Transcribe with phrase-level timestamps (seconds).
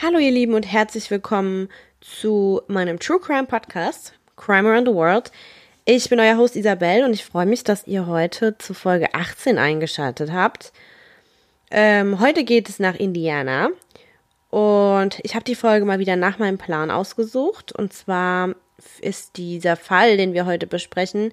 [0.00, 1.68] Hallo ihr Lieben und herzlich willkommen
[2.00, 5.32] zu meinem True Crime Podcast, Crime Around the World.
[5.86, 9.58] Ich bin euer Host Isabel und ich freue mich, dass ihr heute zu Folge 18
[9.58, 10.72] eingeschaltet habt.
[11.72, 13.70] Ähm, heute geht es nach Indiana
[14.50, 17.72] und ich habe die Folge mal wieder nach meinem Plan ausgesucht.
[17.72, 18.54] Und zwar
[19.00, 21.32] ist dieser Fall, den wir heute besprechen,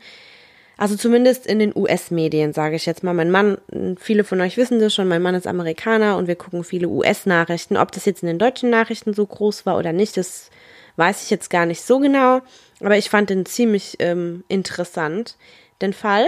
[0.78, 3.14] also zumindest in den US-Medien, sage ich jetzt mal.
[3.14, 3.58] Mein Mann,
[3.98, 7.78] viele von euch wissen das schon, mein Mann ist Amerikaner und wir gucken viele US-Nachrichten.
[7.78, 10.50] Ob das jetzt in den deutschen Nachrichten so groß war oder nicht, das
[10.98, 12.42] weiß ich jetzt gar nicht so genau.
[12.82, 15.38] Aber ich fand den ziemlich ähm, interessant,
[15.82, 16.28] den Fall.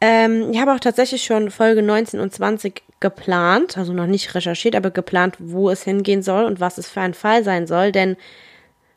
[0.00, 4.76] Ähm, ich habe auch tatsächlich schon Folge 19 und 20 geplant, also noch nicht recherchiert,
[4.76, 8.16] aber geplant, wo es hingehen soll und was es für ein Fall sein soll, denn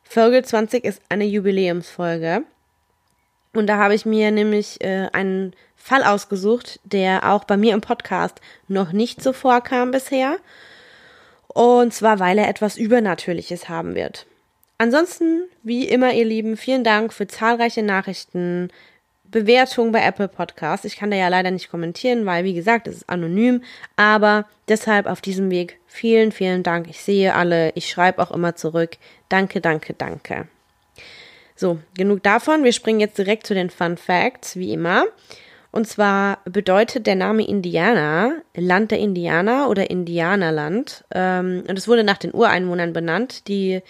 [0.04, 2.44] Folge 20 ist eine Jubiläumsfolge.
[3.54, 7.82] Und da habe ich mir nämlich äh, einen Fall ausgesucht, der auch bei mir im
[7.82, 10.38] Podcast noch nicht so vorkam bisher.
[11.48, 14.26] Und zwar, weil er etwas Übernatürliches haben wird.
[14.78, 18.70] Ansonsten, wie immer, ihr Lieben, vielen Dank für zahlreiche Nachrichten,
[19.26, 20.86] Bewertungen bei Apple Podcasts.
[20.86, 23.64] Ich kann da ja leider nicht kommentieren, weil, wie gesagt, es ist anonym.
[23.96, 26.90] Aber deshalb auf diesem Weg vielen, vielen Dank.
[26.90, 28.98] Ich sehe alle, ich schreibe auch immer zurück.
[29.30, 30.48] Danke, danke, danke.
[31.62, 32.64] So, genug davon.
[32.64, 35.06] Wir springen jetzt direkt zu den Fun Facts, wie immer.
[35.70, 41.06] Und zwar bedeutet der Name Indiana Land der Indianer oder Indianerland.
[41.14, 43.82] Ähm, und es wurde nach den Ureinwohnern benannt, die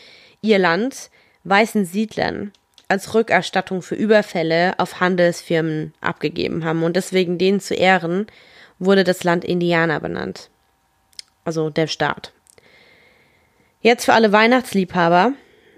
[0.42, 1.11] ihr Land
[1.45, 2.52] weißen Siedlern
[2.89, 6.83] als Rückerstattung für Überfälle auf Handelsfirmen abgegeben haben.
[6.83, 8.27] Und deswegen denen zu Ehren
[8.80, 10.49] wurde das Land Indiana benannt.
[11.45, 12.33] Also der Staat.
[13.80, 15.31] Jetzt für alle Weihnachtsliebhaber.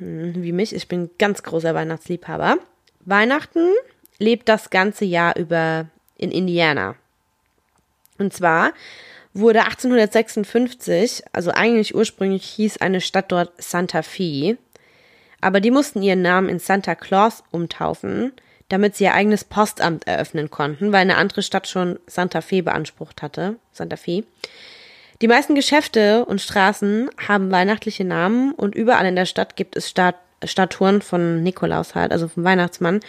[0.03, 2.57] Hm, wie mich, ich bin ganz großer Weihnachtsliebhaber.
[3.05, 3.71] Weihnachten
[4.19, 5.87] lebt das ganze Jahr über
[6.17, 6.95] in Indiana.
[8.17, 8.73] Und zwar
[9.33, 14.57] wurde 1856, also eigentlich ursprünglich hieß eine Stadt dort Santa Fe,
[15.41, 18.31] aber die mussten ihren Namen in Santa Claus umtaufen,
[18.69, 23.21] damit sie ihr eigenes Postamt eröffnen konnten, weil eine andere Stadt schon Santa Fe beansprucht
[23.21, 23.55] hatte.
[23.71, 24.23] Santa Fe.
[25.21, 29.89] Die meisten Geschäfte und Straßen haben weihnachtliche Namen und überall in der Stadt gibt es
[29.89, 30.15] Stat
[30.45, 32.99] Statuen von Nikolaus halt, also vom Weihnachtsmann.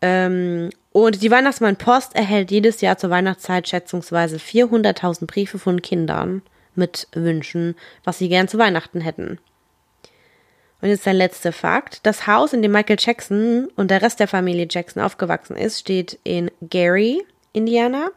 [0.00, 6.42] Ähm, und die Weihnachtsmann-Post erhält jedes Jahr zur Weihnachtszeit schätzungsweise 400.000 Briefe von Kindern
[6.76, 7.74] mit Wünschen,
[8.04, 9.38] was sie gern zu Weihnachten hätten.
[10.80, 12.00] Und jetzt der letzte Fakt.
[12.04, 16.18] Das Haus, in dem Michael Jackson und der Rest der Familie Jackson aufgewachsen ist, steht
[16.24, 18.10] in Gary, Indiana.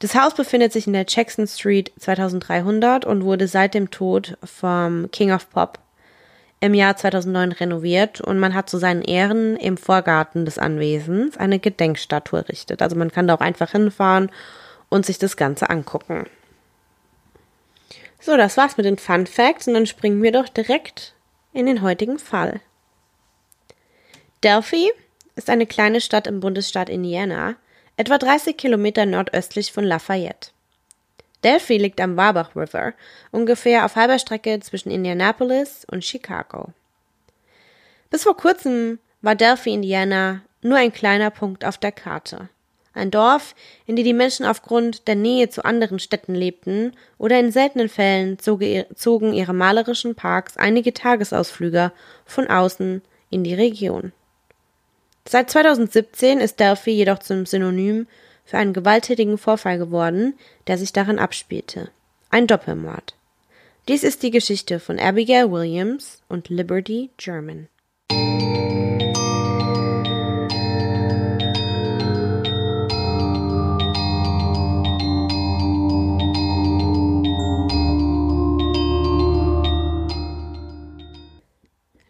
[0.00, 5.10] Das Haus befindet sich in der Jackson Street 2300 und wurde seit dem Tod vom
[5.10, 5.80] King of Pop
[6.60, 11.58] im Jahr 2009 renoviert und man hat zu seinen Ehren im Vorgarten des Anwesens eine
[11.58, 12.82] Gedenkstatue errichtet.
[12.82, 14.30] Also man kann da auch einfach hinfahren
[14.88, 16.26] und sich das Ganze angucken.
[18.20, 21.14] So, das war's mit den Fun Facts und dann springen wir doch direkt
[21.52, 22.60] in den heutigen Fall.
[24.42, 24.90] Delphi
[25.36, 27.56] ist eine kleine Stadt im Bundesstaat Indiana,
[27.98, 30.52] etwa 30 Kilometer nordöstlich von Lafayette.
[31.44, 32.94] Delphi liegt am Wabach River,
[33.32, 36.72] ungefähr auf halber Strecke zwischen Indianapolis und Chicago.
[38.10, 42.48] Bis vor kurzem war Delphi, Indiana, nur ein kleiner Punkt auf der Karte.
[42.94, 43.54] Ein Dorf,
[43.86, 48.38] in dem die Menschen aufgrund der Nähe zu anderen Städten lebten oder in seltenen Fällen
[48.38, 51.92] zogen ihre malerischen Parks einige Tagesausflüger
[52.24, 54.12] von außen in die Region.
[55.28, 58.06] Seit 2017 ist Delphi jedoch zum Synonym
[58.46, 61.90] für einen gewalttätigen Vorfall geworden, der sich darin abspielte.
[62.30, 63.14] Ein Doppelmord.
[63.88, 67.68] Dies ist die Geschichte von Abigail Williams und Liberty German.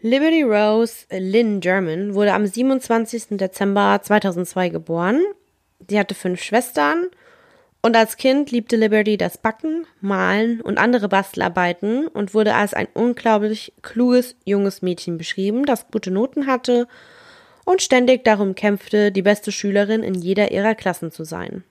[0.08, 3.36] Liberty Rose Lynn German wurde am 27.
[3.36, 5.20] Dezember 2002 geboren.
[5.86, 7.08] Sie hatte fünf Schwestern
[7.82, 12.88] und als Kind liebte Liberty das Backen, Malen und andere Bastelarbeiten und wurde als ein
[12.94, 16.88] unglaublich kluges junges Mädchen beschrieben, das gute Noten hatte
[17.66, 21.64] und ständig darum kämpfte, die beste Schülerin in jeder ihrer Klassen zu sein.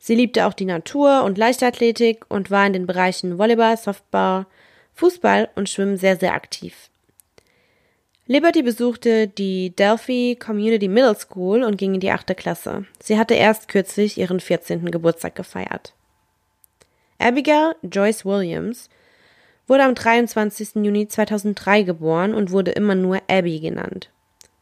[0.00, 4.46] Sie liebte auch die Natur und Leichtathletik und war in den Bereichen Volleyball, Softball,
[4.94, 6.90] Fußball und Schwimmen sehr, sehr aktiv.
[8.26, 12.86] Liberty besuchte die Delphi Community Middle School und ging in die achte Klasse.
[12.98, 14.90] Sie hatte erst kürzlich ihren 14.
[14.90, 15.92] Geburtstag gefeiert.
[17.18, 18.88] Abigail Joyce Williams
[19.66, 20.76] wurde am 23.
[20.76, 24.08] Juni 2003 geboren und wurde immer nur Abby genannt.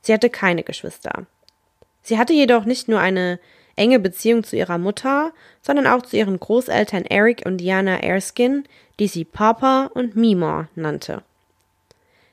[0.00, 1.26] Sie hatte keine Geschwister.
[2.02, 3.38] Sie hatte jedoch nicht nur eine
[3.76, 8.64] enge Beziehung zu ihrer Mutter, sondern auch zu ihren Großeltern Eric und Diana Erskine,
[8.98, 11.22] die sie Papa und Mima nannte.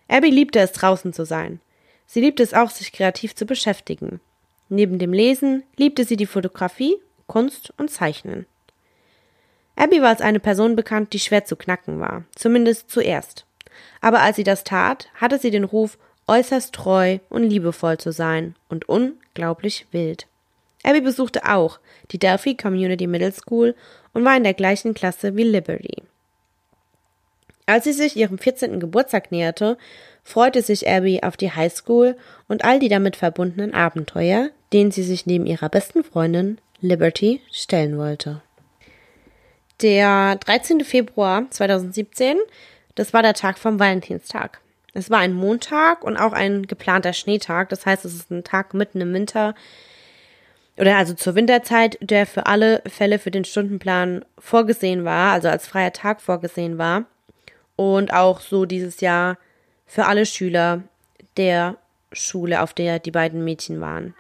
[0.09, 1.61] Abby liebte es, draußen zu sein.
[2.06, 4.19] Sie liebte es auch, sich kreativ zu beschäftigen.
[4.67, 6.97] Neben dem Lesen liebte sie die Fotografie,
[7.27, 8.45] Kunst und Zeichnen.
[9.75, 13.45] Abby war als eine Person bekannt, die schwer zu knacken war, zumindest zuerst.
[14.01, 15.97] Aber als sie das tat, hatte sie den Ruf,
[16.27, 20.27] äußerst treu und liebevoll zu sein und unglaublich wild.
[20.83, 21.79] Abby besuchte auch
[22.11, 23.75] die Delphi Community Middle School
[24.13, 26.03] und war in der gleichen Klasse wie Liberty.
[27.69, 28.80] Als sie sich ihrem 14.
[28.80, 29.77] Geburtstag näherte,
[30.24, 32.18] freute sich Abby auf die High School
[32.48, 38.00] und all die damit verbundenen Abenteuer, denen sie sich neben ihrer besten Freundin Liberty stellen
[38.00, 38.42] wollte.
[39.83, 40.83] Der 13.
[40.83, 42.38] Februar 2017,
[42.95, 44.62] das war der Tag vom Valentinstag.
[44.95, 47.69] Es war ein Montag und auch ein geplanter Schneetag.
[47.69, 49.54] Das heißt, es ist ein Tag mitten im Winter
[50.75, 55.68] oder also zur Winterzeit, der für alle Fälle für den Stundenplan vorgesehen war, also als
[55.68, 57.06] freier Tag vorgesehen war.
[57.80, 59.38] Und auch so dieses Jahr
[59.86, 60.84] für alle Schüler
[61.38, 61.78] der
[62.12, 64.16] Schule, auf der die beiden Mädchen waren.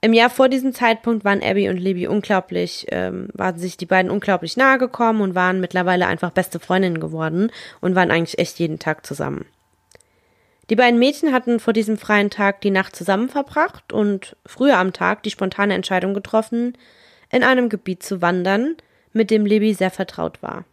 [0.00, 4.10] Im Jahr vor diesem Zeitpunkt waren Abby und Libby unglaublich, ähm, waren sich die beiden
[4.10, 8.80] unglaublich nahe gekommen und waren mittlerweile einfach beste Freundinnen geworden und waren eigentlich echt jeden
[8.80, 9.46] Tag zusammen.
[10.68, 14.92] Die beiden Mädchen hatten vor diesem freien Tag die Nacht zusammen verbracht und früher am
[14.92, 16.76] Tag die spontane Entscheidung getroffen,
[17.30, 18.74] in einem Gebiet zu wandern,
[19.12, 20.64] mit dem Libby sehr vertraut war.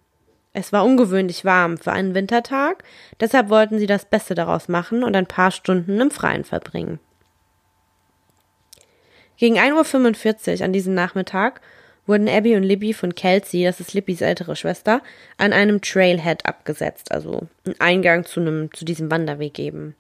[0.54, 2.84] Es war ungewöhnlich warm für einen Wintertag,
[3.20, 7.00] deshalb wollten sie das Beste daraus machen und ein paar Stunden im Freien verbringen.
[9.38, 11.62] Gegen 1.45 Uhr an diesem Nachmittag
[12.06, 15.02] wurden Abby und Libby von Kelsey, das ist Libbys ältere Schwester,
[15.38, 19.96] an einem Trailhead abgesetzt, also einen Eingang zu, einem, zu diesem Wanderweg geben.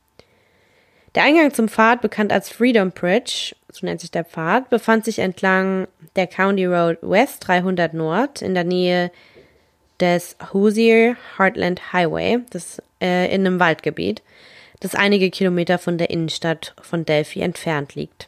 [1.15, 5.19] Der Eingang zum Pfad, bekannt als Freedom Bridge, so nennt sich der Pfad, befand sich
[5.19, 9.11] entlang der County Road West 300 Nord in der Nähe
[10.01, 14.21] des Hoosier Heartland Highway, das äh, in einem Waldgebiet,
[14.79, 18.27] das einige Kilometer von der Innenstadt von Delphi entfernt liegt.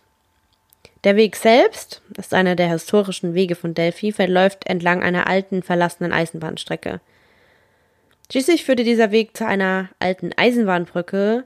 [1.04, 6.14] Der Weg selbst, ist einer der historischen Wege von Delphi, verläuft entlang einer alten, verlassenen
[6.14, 7.02] Eisenbahnstrecke.
[8.31, 11.44] Schließlich führte dieser Weg zu einer alten Eisenbahnbrücke,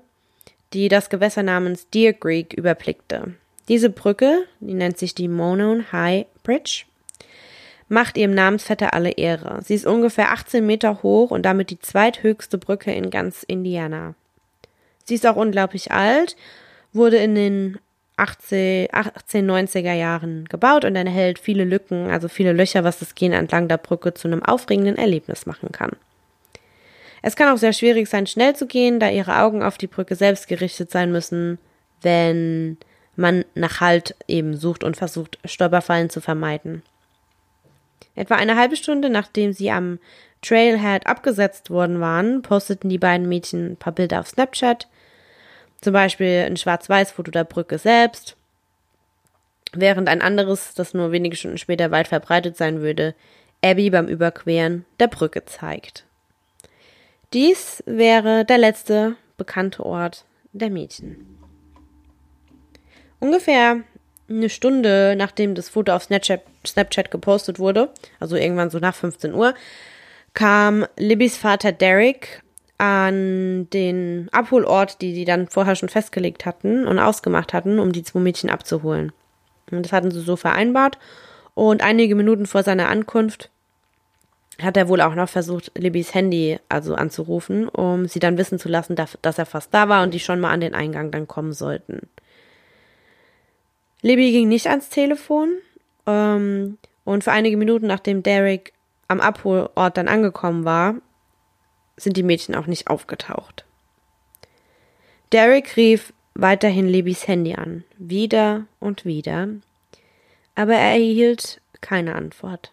[0.73, 3.33] die das Gewässer namens Deer Creek überblickte.
[3.67, 6.85] Diese Brücke, die nennt sich die Monon High Bridge,
[7.89, 9.59] macht ihrem Namensvetter alle Ehre.
[9.63, 14.15] Sie ist ungefähr 18 Meter hoch und damit die zweithöchste Brücke in ganz Indiana.
[15.05, 16.35] Sie ist auch unglaublich alt,
[16.91, 17.79] wurde in den
[18.17, 23.67] 18, 1890er Jahren gebaut und enthält viele Lücken, also viele Löcher, was das Gehen entlang
[23.67, 25.91] der Brücke zu einem aufregenden Erlebnis machen kann.
[27.21, 30.15] Es kann auch sehr schwierig sein, schnell zu gehen, da ihre Augen auf die Brücke
[30.15, 31.59] selbst gerichtet sein müssen,
[32.01, 32.77] wenn
[33.15, 36.83] man nach Halt eben sucht und versucht, Stolperfallen zu vermeiden.
[38.17, 39.99] Etwa eine halbe Stunde nachdem sie am
[40.41, 44.87] Trailhead abgesetzt worden waren, posteten die beiden Mädchen ein paar Bilder auf Snapchat,
[45.81, 48.35] zum Beispiel ein Schwarz-Weiß-Foto der Brücke selbst,
[49.71, 53.13] während ein anderes, das nur wenige Stunden später weit verbreitet sein würde,
[53.63, 56.03] Abby beim Überqueren der Brücke zeigt.
[57.33, 61.37] Dies wäre der letzte bekannte Ort der Mädchen.
[63.19, 63.81] Ungefähr
[64.29, 67.89] eine Stunde nachdem das Foto auf Snapchat, Snapchat gepostet wurde,
[68.19, 69.53] also irgendwann so nach 15 Uhr,
[70.33, 72.41] kam Libbys Vater Derek
[72.77, 78.03] an den Abholort, die sie dann vorher schon festgelegt hatten und ausgemacht hatten, um die
[78.03, 79.11] zwei Mädchen abzuholen.
[79.71, 80.99] Und das hatten sie so vereinbart.
[81.55, 83.49] Und einige Minuten vor seiner Ankunft
[84.61, 88.69] hat er wohl auch noch versucht, Libbys Handy also anzurufen, um sie dann wissen zu
[88.69, 91.53] lassen, dass er fast da war und die schon mal an den Eingang dann kommen
[91.53, 92.07] sollten.
[94.01, 95.57] Libby ging nicht ans Telefon
[96.05, 98.73] ähm, und für einige Minuten, nachdem Derek
[99.07, 100.95] am Abholort dann angekommen war,
[101.95, 103.65] sind die Mädchen auch nicht aufgetaucht.
[105.31, 109.49] Derek rief weiterhin Libby's Handy an, wieder und wieder,
[110.55, 112.71] aber er erhielt keine Antwort.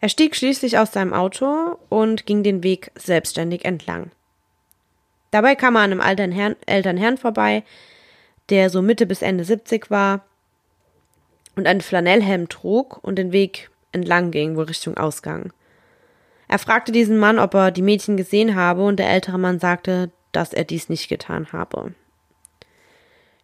[0.00, 4.10] Er stieg schließlich aus seinem Auto und ging den Weg selbstständig entlang.
[5.30, 7.62] Dabei kam er an einem alten Herrn, älteren Herrn vorbei,
[8.48, 10.24] der so Mitte bis Ende 70 war
[11.60, 15.52] und einen Flanellhelm trug und den Weg entlang ging, wohl Richtung Ausgang.
[16.48, 20.10] Er fragte diesen Mann, ob er die Mädchen gesehen habe, und der ältere Mann sagte,
[20.32, 21.92] dass er dies nicht getan habe.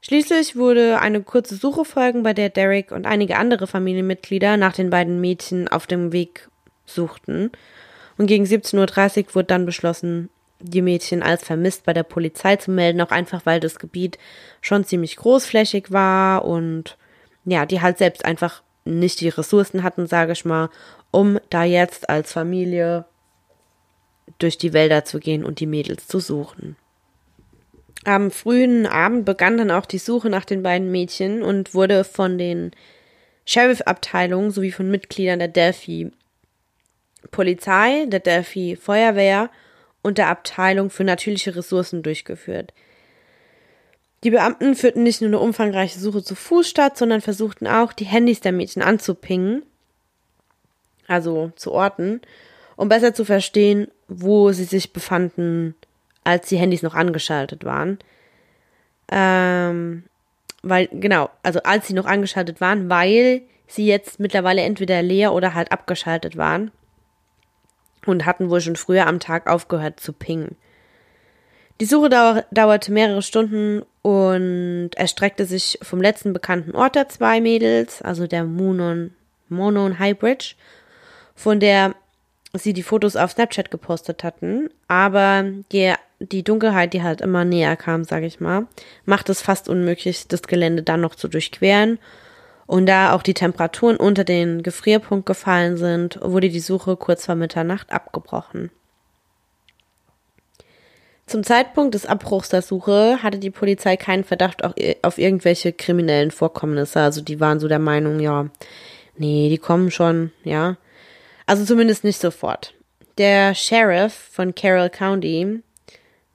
[0.00, 4.88] Schließlich wurde eine kurze Suche folgen, bei der Derek und einige andere Familienmitglieder nach den
[4.88, 6.48] beiden Mädchen auf dem Weg
[6.86, 7.50] suchten.
[8.16, 10.30] Und gegen 17.30 Uhr wurde dann beschlossen,
[10.60, 14.18] die Mädchen als vermisst bei der Polizei zu melden, auch einfach weil das Gebiet
[14.62, 16.96] schon ziemlich großflächig war und
[17.46, 20.68] ja, die halt selbst einfach nicht die Ressourcen hatten, sage ich mal,
[21.10, 23.06] um da jetzt als Familie
[24.38, 26.76] durch die Wälder zu gehen und die Mädels zu suchen.
[28.04, 32.38] Am frühen Abend begann dann auch die Suche nach den beiden Mädchen und wurde von
[32.38, 32.72] den
[33.46, 36.12] Sheriff-Abteilungen sowie von Mitgliedern der Delphi
[37.30, 39.50] Polizei, der Delphi Feuerwehr
[40.02, 42.72] und der Abteilung für natürliche Ressourcen durchgeführt.
[44.24, 48.06] Die Beamten führten nicht nur eine umfangreiche Suche zu Fuß statt, sondern versuchten auch, die
[48.06, 49.62] Handys der Mädchen anzupingen,
[51.06, 52.20] also zu orten,
[52.76, 55.74] um besser zu verstehen, wo sie sich befanden,
[56.24, 57.98] als die Handys noch angeschaltet waren.
[59.10, 60.04] Ähm,
[60.62, 65.54] weil, genau, also als sie noch angeschaltet waren, weil sie jetzt mittlerweile entweder leer oder
[65.54, 66.72] halt abgeschaltet waren
[68.04, 70.56] und hatten wohl schon früher am Tag aufgehört zu pingen.
[71.80, 77.40] Die Suche dauer, dauerte mehrere Stunden und erstreckte sich vom letzten bekannten Ort der zwei
[77.40, 79.12] Mädels, also der Monon,
[79.48, 80.54] Monon High Bridge,
[81.34, 81.94] von der
[82.54, 84.70] sie die Fotos auf Snapchat gepostet hatten.
[84.88, 88.66] Aber die, die Dunkelheit, die halt immer näher kam, sage ich mal,
[89.04, 91.98] macht es fast unmöglich, das Gelände dann noch zu durchqueren.
[92.66, 97.34] Und da auch die Temperaturen unter den Gefrierpunkt gefallen sind, wurde die Suche kurz vor
[97.34, 98.70] Mitternacht abgebrochen.
[101.26, 107.00] Zum Zeitpunkt des Abbruchs der Suche hatte die Polizei keinen Verdacht auf irgendwelche kriminellen Vorkommnisse.
[107.00, 108.48] Also die waren so der Meinung, ja,
[109.16, 110.76] nee, die kommen schon, ja.
[111.44, 112.74] Also zumindest nicht sofort.
[113.18, 115.62] Der Sheriff von Carroll County,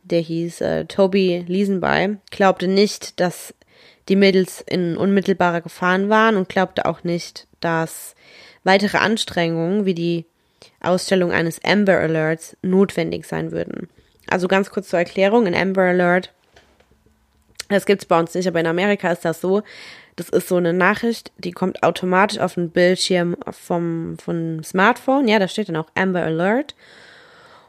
[0.03, 3.53] der hieß äh, Toby Liesenby, glaubte nicht, dass
[4.09, 8.13] die Mädels in unmittelbarer Gefahr waren und glaubte auch nicht, dass
[8.65, 10.25] weitere Anstrengungen wie die
[10.81, 13.87] Ausstellung eines Amber Alerts notwendig sein würden.
[14.27, 16.31] Also ganz kurz zur Erklärung, ein Amber Alert,
[17.69, 19.63] das gibt es bei uns nicht, aber in Amerika ist das so,
[20.15, 25.39] das ist so eine Nachricht, die kommt automatisch auf den Bildschirm vom, vom Smartphone, ja,
[25.39, 26.75] da steht dann auch Amber Alert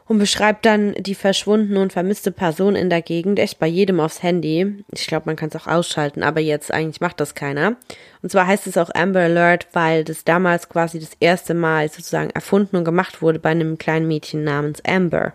[0.05, 4.21] und beschreibt dann die verschwundene und vermisste Person in der Gegend, echt bei jedem aufs
[4.21, 4.83] Handy.
[4.91, 7.77] Ich glaube, man kann es auch ausschalten, aber jetzt eigentlich macht das keiner.
[8.21, 12.31] Und zwar heißt es auch Amber Alert, weil das damals quasi das erste Mal sozusagen
[12.31, 15.33] erfunden und gemacht wurde bei einem kleinen Mädchen namens Amber.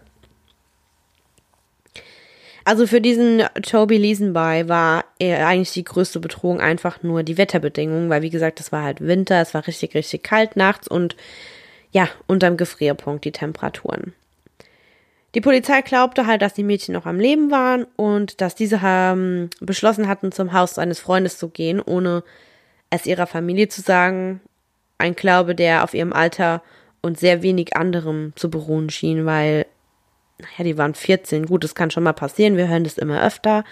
[2.69, 8.21] Also für diesen Toby Leesenby war eigentlich die größte Bedrohung einfach nur die Wetterbedingungen, weil
[8.21, 11.17] wie gesagt, es war halt Winter, es war richtig, richtig kalt nachts und
[11.93, 14.13] ja, unterm Gefrierpunkt die Temperaturen.
[15.35, 19.49] Die Polizei glaubte halt, dass die Mädchen noch am Leben waren und dass diese ähm,
[19.61, 22.23] beschlossen hatten, zum Haus eines Freundes zu gehen, ohne
[22.91, 24.43] es ihrer Familie zu sagen.
[24.99, 26.63] Ein Glaube, der auf ihrem Alter
[27.01, 29.65] und sehr wenig anderem zu beruhen schien, weil
[30.39, 31.47] naja, die waren 14.
[31.47, 32.57] Gut, das kann schon mal passieren.
[32.57, 33.65] Wir hören das immer öfter.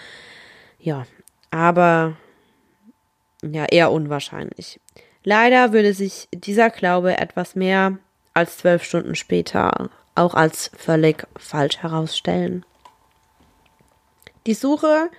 [0.78, 1.06] Ja,
[1.50, 2.16] aber
[3.42, 4.80] ja, eher unwahrscheinlich.
[5.22, 7.98] Leider würde sich dieser Glaube etwas mehr
[8.34, 12.64] als zwölf Stunden später auch als völlig falsch herausstellen.
[14.46, 15.10] Die Suche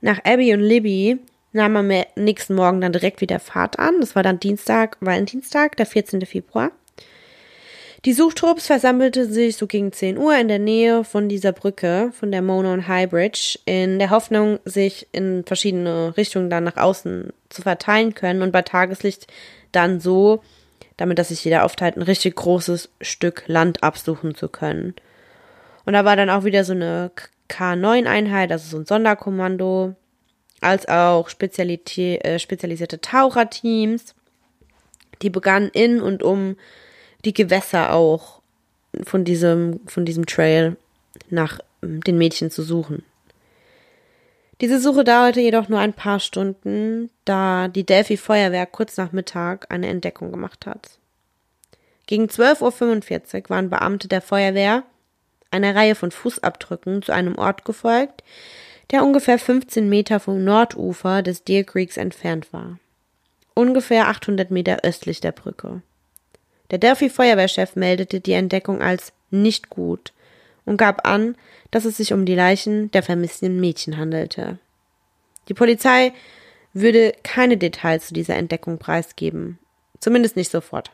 [0.00, 1.18] nach Abby und Libby
[1.52, 4.00] nahm am nächsten Morgen dann direkt wieder Fahrt an.
[4.00, 6.24] Das war dann Dienstag, Valentinstag, der 14.
[6.24, 6.70] Februar.
[8.08, 12.32] Die Suchtrupps versammelte sich so gegen 10 Uhr in der Nähe von dieser Brücke, von
[12.32, 17.60] der Monon High Bridge, in der Hoffnung, sich in verschiedene Richtungen dann nach außen zu
[17.60, 19.26] verteilen können und bei Tageslicht
[19.72, 20.42] dann so,
[20.96, 24.94] damit dass sich jeder aufteilt, ein richtig großes Stück Land absuchen zu können.
[25.84, 27.10] Und da war dann auch wieder so eine
[27.50, 29.96] K9-Einheit, also so ein Sonderkommando,
[30.62, 34.14] als auch äh, spezialisierte Taucherteams.
[35.20, 36.56] Die begannen in und um
[37.24, 38.40] die Gewässer auch
[39.04, 40.76] von diesem, von diesem Trail
[41.30, 43.04] nach ähm, den Mädchen zu suchen.
[44.60, 49.66] Diese Suche dauerte jedoch nur ein paar Stunden, da die Delphi Feuerwehr kurz nach Mittag
[49.70, 50.98] eine Entdeckung gemacht hat.
[52.06, 54.82] Gegen 12.45 Uhr waren Beamte der Feuerwehr
[55.50, 58.24] einer Reihe von Fußabdrücken zu einem Ort gefolgt,
[58.90, 62.78] der ungefähr 15 Meter vom Nordufer des Deer Creeks entfernt war.
[63.54, 65.82] Ungefähr 800 Meter östlich der Brücke.
[66.70, 70.12] Der Delphi Feuerwehrchef meldete die Entdeckung als nicht gut
[70.64, 71.36] und gab an,
[71.70, 74.58] dass es sich um die Leichen der vermissten Mädchen handelte.
[75.48, 76.12] Die Polizei
[76.74, 79.58] würde keine Details zu dieser Entdeckung preisgeben,
[80.00, 80.90] zumindest nicht sofort.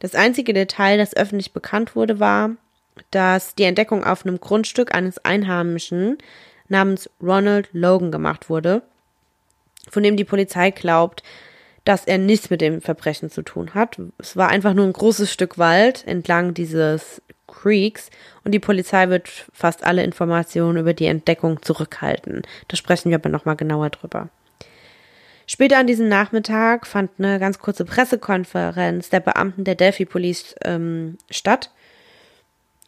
[0.00, 2.50] Das einzige Detail, das öffentlich bekannt wurde, war,
[3.10, 6.18] dass die Entdeckung auf einem Grundstück eines Einheimischen
[6.68, 8.82] namens Ronald Logan gemacht wurde,
[9.88, 11.22] von dem die Polizei glaubt,
[11.84, 13.98] dass er nichts mit dem Verbrechen zu tun hat.
[14.18, 18.10] Es war einfach nur ein großes Stück Wald entlang dieses Creeks
[18.42, 22.42] und die Polizei wird fast alle Informationen über die Entdeckung zurückhalten.
[22.68, 24.28] Da sprechen wir aber nochmal genauer drüber.
[25.46, 31.18] Später an diesem Nachmittag fand eine ganz kurze Pressekonferenz der Beamten der Delphi Police ähm,
[31.30, 31.70] statt,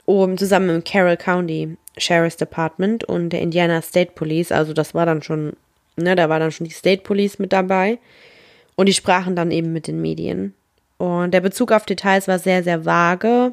[0.07, 5.05] um zusammen im Carroll County Sheriff's Department und der Indiana State Police, also das war
[5.05, 5.53] dann schon,
[5.97, 7.99] ne, da war dann schon die State Police mit dabei
[8.77, 10.55] und die sprachen dann eben mit den Medien.
[10.99, 13.53] Und der Bezug auf Details war sehr, sehr vage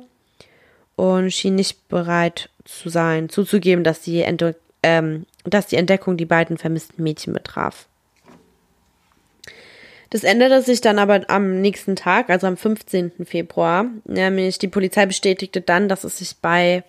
[0.96, 6.25] und schien nicht bereit zu sein, zuzugeben, dass die, Ent ähm, dass die Entdeckung die
[6.25, 7.88] beiden vermissten Mädchen betraf.
[10.10, 13.25] Das änderte sich dann aber am nächsten Tag, also am 15.
[13.25, 13.88] Februar.
[14.06, 16.84] Nämlich die Polizei bestätigte dann, dass es sich bei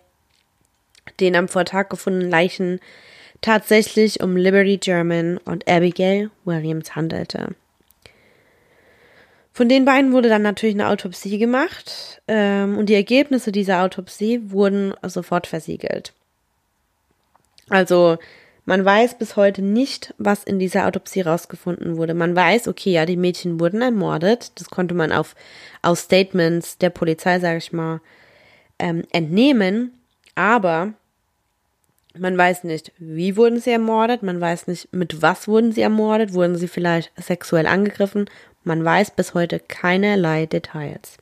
[1.20, 2.80] den am Vortag gefundenen Leichen
[3.40, 7.54] tatsächlich um Liberty German und Abigail Williams handelte.
[9.54, 14.40] Von den beiden wurde dann natürlich eine Autopsie gemacht ähm, und die Ergebnisse dieser Autopsie
[14.50, 16.12] wurden sofort versiegelt.
[17.68, 18.18] Also
[18.66, 22.14] man weiß bis heute nicht, was in dieser Autopsie rausgefunden wurde.
[22.14, 24.50] Man weiß, okay, ja, die Mädchen wurden ermordet.
[24.56, 25.36] Das konnte man auf,
[25.82, 28.00] aus Statements der Polizei, sage ich mal,
[28.80, 29.92] ähm, entnehmen.
[30.34, 30.94] Aber
[32.18, 34.24] man weiß nicht, wie wurden sie ermordet.
[34.24, 36.32] Man weiß nicht, mit was wurden sie ermordet.
[36.32, 38.28] Wurden sie vielleicht sexuell angegriffen.
[38.64, 41.18] Man weiß bis heute keinerlei Details.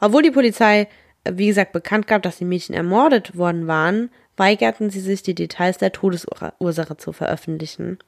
[0.00, 0.88] Obwohl die Polizei,
[1.28, 5.78] wie gesagt, bekannt gab, dass die Mädchen ermordet worden waren, weigerten sie sich, die Details
[5.78, 7.98] der Todesursache zu veröffentlichen.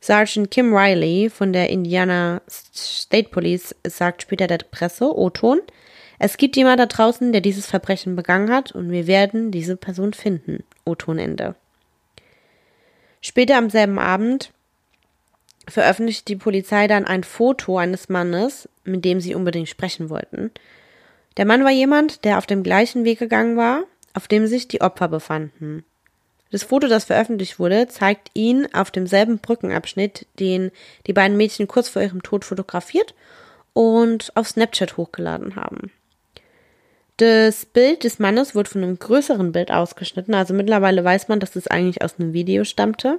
[0.00, 5.60] Sergeant Kim Riley von der Indiana State Police sagt später der Presse, O-Ton,
[6.20, 10.12] es gibt jemand da draußen, der dieses Verbrechen begangen hat und wir werden diese Person
[10.12, 10.64] finden.
[10.84, 11.54] O-Ton Ende.
[13.20, 14.52] Später am selben Abend
[15.68, 20.50] veröffentlichte die Polizei dann ein Foto eines Mannes, mit dem sie unbedingt sprechen wollten.
[21.36, 23.84] Der Mann war jemand, der auf dem gleichen Weg gegangen war,
[24.14, 25.84] auf dem sich die Opfer befanden.
[26.50, 30.70] Das Foto, das veröffentlicht wurde, zeigt ihn auf demselben Brückenabschnitt, den
[31.06, 33.14] die beiden Mädchen kurz vor ihrem Tod fotografiert
[33.74, 35.92] und auf Snapchat hochgeladen haben.
[37.18, 41.56] Das Bild des Mannes wurde von einem größeren Bild ausgeschnitten, also mittlerweile weiß man, dass
[41.56, 43.18] es eigentlich aus einem Video stammte.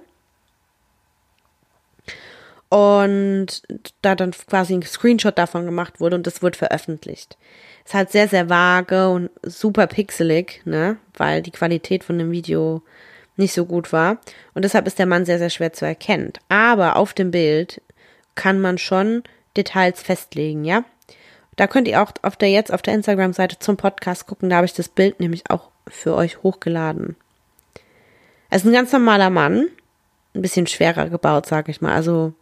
[2.70, 3.64] Und
[4.04, 7.38] da dann quasi ein Screenshot davon gemacht wurde und das wurde veröffentlicht.
[7.84, 10.98] Ist halt sehr, sehr vage und super pixelig, ne?
[11.16, 12.84] Weil die Qualität von dem Video
[13.38, 14.20] nicht so gut war.
[14.54, 16.34] Und deshalb ist der Mann sehr, sehr schwer zu erkennen.
[16.50, 17.82] Aber auf dem Bild
[18.36, 19.24] kann man schon
[19.58, 20.84] Details festlegen, ja?
[21.56, 24.50] Da könnt ihr auch auf der jetzt auf der Instagram-Seite zum Podcast gucken.
[24.50, 27.16] Da habe ich das Bild nämlich auch für euch hochgeladen.
[28.50, 29.68] Er ist ein ganz normaler Mann.
[30.36, 31.96] Ein bisschen schwerer gebaut, sag ich mal.
[31.96, 32.34] Also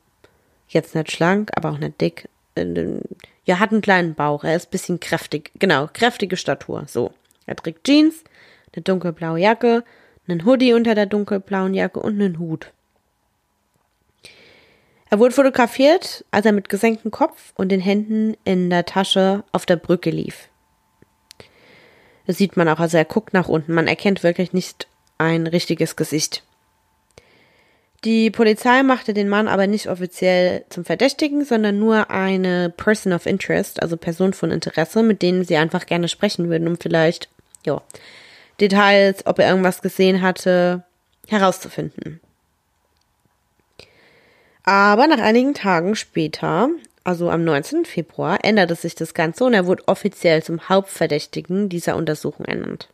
[0.68, 2.30] jetzt nicht schlank, aber auch nicht dick.
[2.56, 3.00] Äh,
[3.46, 4.44] ja, hat einen kleinen Bauch.
[4.44, 5.52] Er ist ein bisschen kräftig.
[5.60, 6.84] Genau, kräftige Statur.
[6.88, 7.14] So.
[7.46, 8.24] Er trägt Jeans,
[8.76, 9.84] eine dunkelblaue Jacke,
[10.28, 12.74] einen Hoodie unter der dunkelblauen Jacke und einen Hut.
[15.10, 19.66] Er wurde fotografiert, als er mit gesenktem Kopf und den Händen in der Tasche auf
[19.66, 20.50] der Brücke lief.
[22.26, 23.74] Das sieht man auch, also er guckt nach unten.
[23.74, 26.44] Man erkennt wirklich nicht ein richtiges Gesicht.
[28.04, 33.26] Die Polizei machte den Mann aber nicht offiziell zum Verdächtigen, sondern nur eine Person of
[33.26, 37.28] Interest, also Person von Interesse, mit denen sie einfach gerne sprechen würden, um vielleicht,
[37.66, 37.82] ja,
[38.62, 40.84] Details, ob er irgendwas gesehen hatte,
[41.28, 42.20] herauszufinden.
[44.64, 46.70] Aber nach einigen Tagen später,
[47.04, 47.86] also am 19.
[47.86, 52.90] Februar, änderte sich das Ganze und er wurde offiziell zum Hauptverdächtigen dieser Untersuchung ernannt.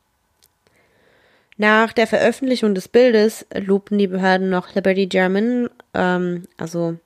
[1.58, 6.98] Nach der Veröffentlichung des Bildes lobten die Behörden noch Liberty German, ähm, also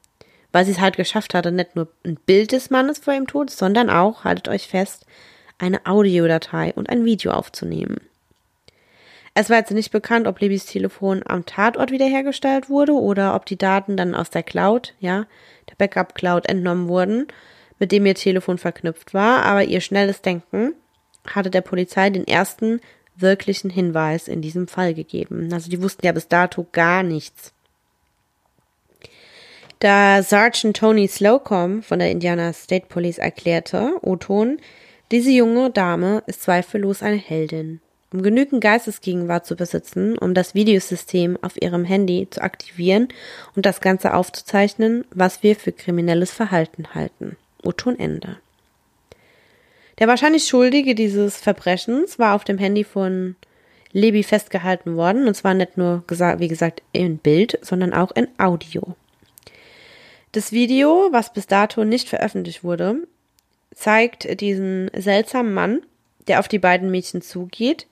[0.54, 3.50] weil sie es halt geschafft hatte, nicht nur ein Bild des Mannes vor ihrem Tod,
[3.50, 5.06] sondern auch, haltet euch fest,
[5.60, 7.98] eine Audiodatei und ein Video aufzunehmen.
[9.34, 13.58] Es war jetzt nicht bekannt, ob Libby's Telefon am Tatort wiederhergestellt wurde oder ob die
[13.58, 15.28] Daten dann aus der Cloud, ja,
[15.70, 17.28] der Backup-Cloud entnommen wurden,
[17.78, 20.74] mit dem ihr Telefon verknüpft war, aber ihr schnelles Denken
[21.28, 22.80] hatte der Polizei den ersten
[23.22, 25.52] wirklichen Hinweis in diesem Fall gegeben.
[25.54, 27.54] Also die wussten ja bis dato gar nichts.
[29.80, 34.60] Da Sergeant Tony Slocum von der Indiana State Police erklärte, O-Ton,
[35.12, 37.80] diese junge Dame ist zweifellos eine Heldin.
[38.12, 43.10] Um genügend Geistesgegenwart zu besitzen, um das Videosystem auf ihrem Handy zu aktivieren
[43.56, 47.36] und das Ganze aufzuzeichnen, was wir für kriminelles Verhalten halten.
[47.64, 48.38] O-Ton Ende.
[50.00, 53.36] Der wahrscheinlich Schuldige dieses Verbrechens war auf dem Handy von
[53.92, 55.28] Libby festgehalten worden.
[55.28, 58.96] Und zwar nicht nur, wie gesagt, in Bild, sondern auch in Audio.
[60.34, 63.08] Das Video, was bis dato nicht veröffentlicht wurde,
[63.74, 65.82] zeigt diesen seltsamen Mann,
[66.28, 67.88] der auf die beiden Mädchen zugeht,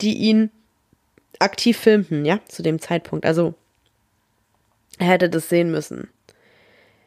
[0.00, 0.50] die ihn
[1.38, 3.24] aktiv filmten, ja, zu dem Zeitpunkt.
[3.24, 3.54] Also,
[4.98, 6.08] er hätte das sehen müssen.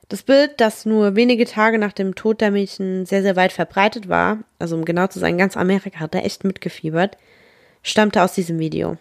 [0.08, 4.08] Das Bild, das nur wenige Tage nach dem Tod der Mädchen sehr, sehr weit verbreitet
[4.08, 7.18] war, also um genau zu sein, ganz Amerika hat da echt mitgefiebert,
[7.82, 8.98] stammte aus diesem Video.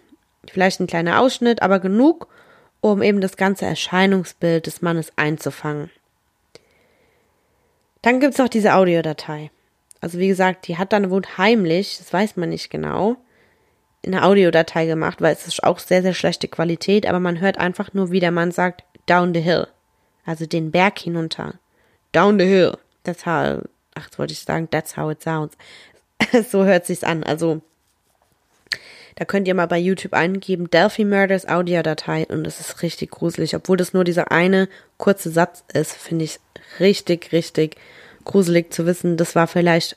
[0.50, 2.28] Vielleicht ein kleiner Ausschnitt, aber genug,
[2.80, 5.90] um eben das ganze Erscheinungsbild des Mannes einzufangen.
[8.02, 9.50] Dann gibt es noch diese Audiodatei.
[10.00, 13.16] Also wie gesagt, die hat dann wohl heimlich, das weiß man nicht genau,
[14.02, 17.56] in eine Audiodatei gemacht, weil es ist auch sehr, sehr schlechte Qualität, aber man hört
[17.58, 19.66] einfach nur, wie der Mann sagt, down the hill.
[20.24, 21.54] Also den Berg hinunter.
[22.12, 22.78] Down the hill.
[23.04, 23.62] That's how,
[23.94, 25.56] ach, das wollte ich sagen, that's how it sounds.
[26.50, 27.22] so hört sich's an.
[27.22, 27.60] Also,
[29.16, 33.54] da könnt ihr mal bei YouTube eingeben, Delphi Murders Audiodatei und es ist richtig gruselig.
[33.54, 36.40] Obwohl das nur dieser eine kurze Satz ist, finde ich
[36.80, 37.76] richtig, richtig
[38.24, 39.96] gruselig zu wissen, das war vielleicht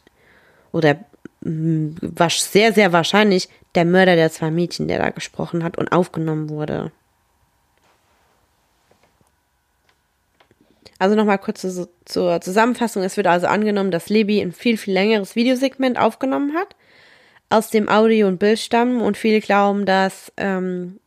[0.72, 0.98] oder
[1.42, 5.92] mm, war sehr, sehr wahrscheinlich der Mörder der zwei Mädchen, der da gesprochen hat und
[5.92, 6.92] aufgenommen wurde.
[11.00, 13.04] Also nochmal kurz zu, zur Zusammenfassung.
[13.04, 16.76] Es wird also angenommen, dass Libby ein viel, viel längeres Videosegment aufgenommen hat,
[17.50, 21.00] aus dem Audio und Bild stammen und viele glauben, dass ähm,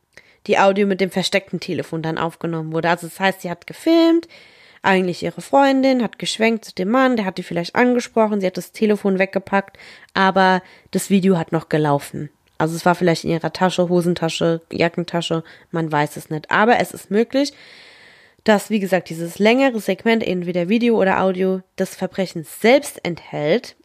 [0.47, 2.89] die Audio mit dem versteckten Telefon dann aufgenommen wurde.
[2.89, 4.29] Also das heißt, sie hat gefilmt,
[4.83, 8.57] eigentlich ihre Freundin, hat geschwenkt zu dem Mann, der hat die vielleicht angesprochen, sie hat
[8.57, 9.77] das Telefon weggepackt,
[10.15, 12.31] aber das Video hat noch gelaufen.
[12.57, 16.51] Also es war vielleicht in ihrer Tasche, Hosentasche, Jackentasche, man weiß es nicht.
[16.51, 17.53] Aber es ist möglich,
[18.45, 23.77] dass, wie gesagt, dieses längere Segment, entweder Video oder Audio, des Verbrechens selbst enthält,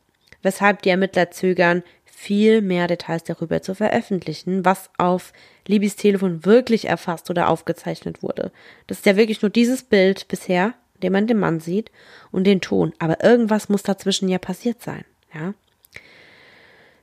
[0.41, 5.34] weshalb die Ermittler zögern, viel mehr Details darüber zu veröffentlichen, was auf
[5.68, 8.52] Libys Telefon wirklich erfasst oder aufgezeichnet wurde.
[8.88, 11.91] Das ist ja wirklich nur dieses Bild bisher, den man den Mann sieht
[12.32, 12.94] und den Ton.
[13.00, 15.54] Aber irgendwas muss dazwischen ja passiert sein, ja.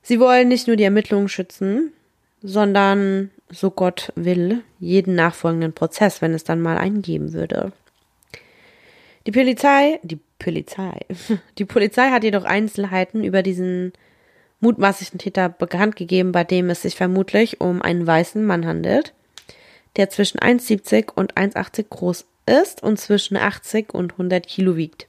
[0.02, 1.92] Sie wollen nicht nur die Ermittlungen schützen,
[2.42, 7.72] sondern, so Gott will, jeden nachfolgenden Prozess, wenn es dann mal eingeben würde.
[9.26, 11.00] Die Polizei, die Polizei,
[11.58, 13.92] die Polizei hat jedoch Einzelheiten über diesen
[14.60, 19.12] mutmaßlichen Täter bekannt gegeben, bei dem es sich vermutlich um einen weißen Mann handelt,
[19.96, 25.06] der zwischen 1,70 und 1,80 groß ist und zwischen 80 und 100 Kilo wiegt.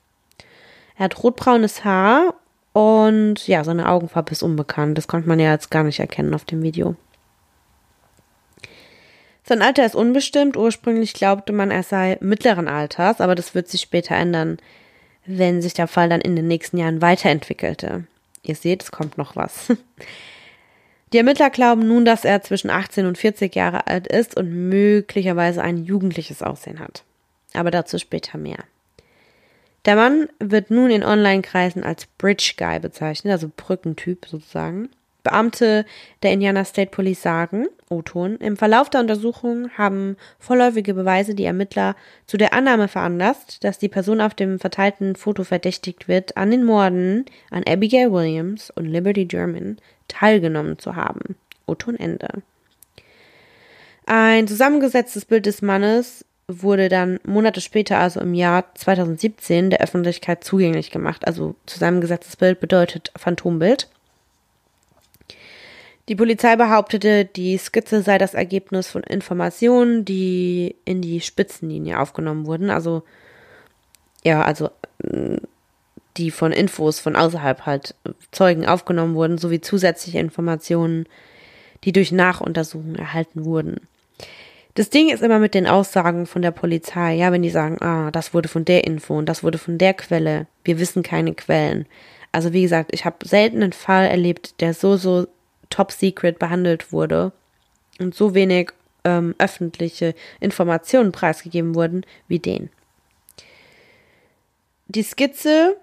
[0.97, 2.35] Er hat rotbraunes Haar
[2.73, 4.97] und ja, seine Augenfarbe ist unbekannt.
[4.97, 6.95] Das konnte man ja jetzt gar nicht erkennen auf dem Video.
[9.43, 10.55] Sein Alter ist unbestimmt.
[10.57, 14.57] Ursprünglich glaubte man, er sei mittleren Alters, aber das wird sich später ändern,
[15.25, 18.05] wenn sich der Fall dann in den nächsten Jahren weiterentwickelte.
[18.43, 19.73] Ihr seht, es kommt noch was.
[21.13, 25.61] Die Ermittler glauben nun, dass er zwischen 18 und 40 Jahre alt ist und möglicherweise
[25.61, 27.03] ein jugendliches Aussehen hat
[27.53, 28.63] aber dazu später mehr.
[29.85, 34.89] Der Mann wird nun in Online-Kreisen als Bridge Guy bezeichnet, also Brückentyp sozusagen.
[35.23, 35.85] Beamte
[36.21, 41.95] der Indiana State Police sagen, O-Ton, im Verlauf der Untersuchung haben vorläufige Beweise die Ermittler
[42.27, 46.65] zu der Annahme veranlasst, dass die Person auf dem verteilten Foto verdächtigt wird, an den
[46.65, 49.77] Morden an Abigail Williams und Liberty German
[50.09, 51.35] teilgenommen zu haben.
[51.65, 52.27] O-Ton Ende.
[54.05, 60.43] Ein zusammengesetztes Bild des Mannes wurde dann Monate später, also im Jahr 2017, der Öffentlichkeit
[60.43, 61.25] zugänglich gemacht.
[61.25, 63.87] Also zusammengesetztes Bild bedeutet Phantombild.
[66.09, 72.45] Die Polizei behauptete, die Skizze sei das Ergebnis von Informationen, die in die Spitzenlinie aufgenommen
[72.45, 72.69] wurden.
[72.69, 73.03] Also,
[74.23, 74.69] ja, also,
[75.01, 75.37] mm,
[76.17, 77.95] die von Infos von außerhalb halt
[78.31, 81.05] Zeugen aufgenommen wurden, sowie zusätzliche Informationen,
[81.85, 83.87] die durch Nachuntersuchungen erhalten wurden.
[84.75, 88.11] Das Ding ist immer mit den Aussagen von der Polizei, ja, wenn die sagen, ah,
[88.11, 91.85] das wurde von der Info und das wurde von der Quelle, wir wissen keine Quellen.
[92.31, 95.27] Also wie gesagt, ich habe selten einen Fall erlebt, der so, so
[95.73, 97.31] top secret behandelt wurde
[97.99, 98.71] und so wenig
[99.03, 102.69] ähm, öffentliche Informationen preisgegeben wurden wie den.
[104.87, 105.75] Die Skizze,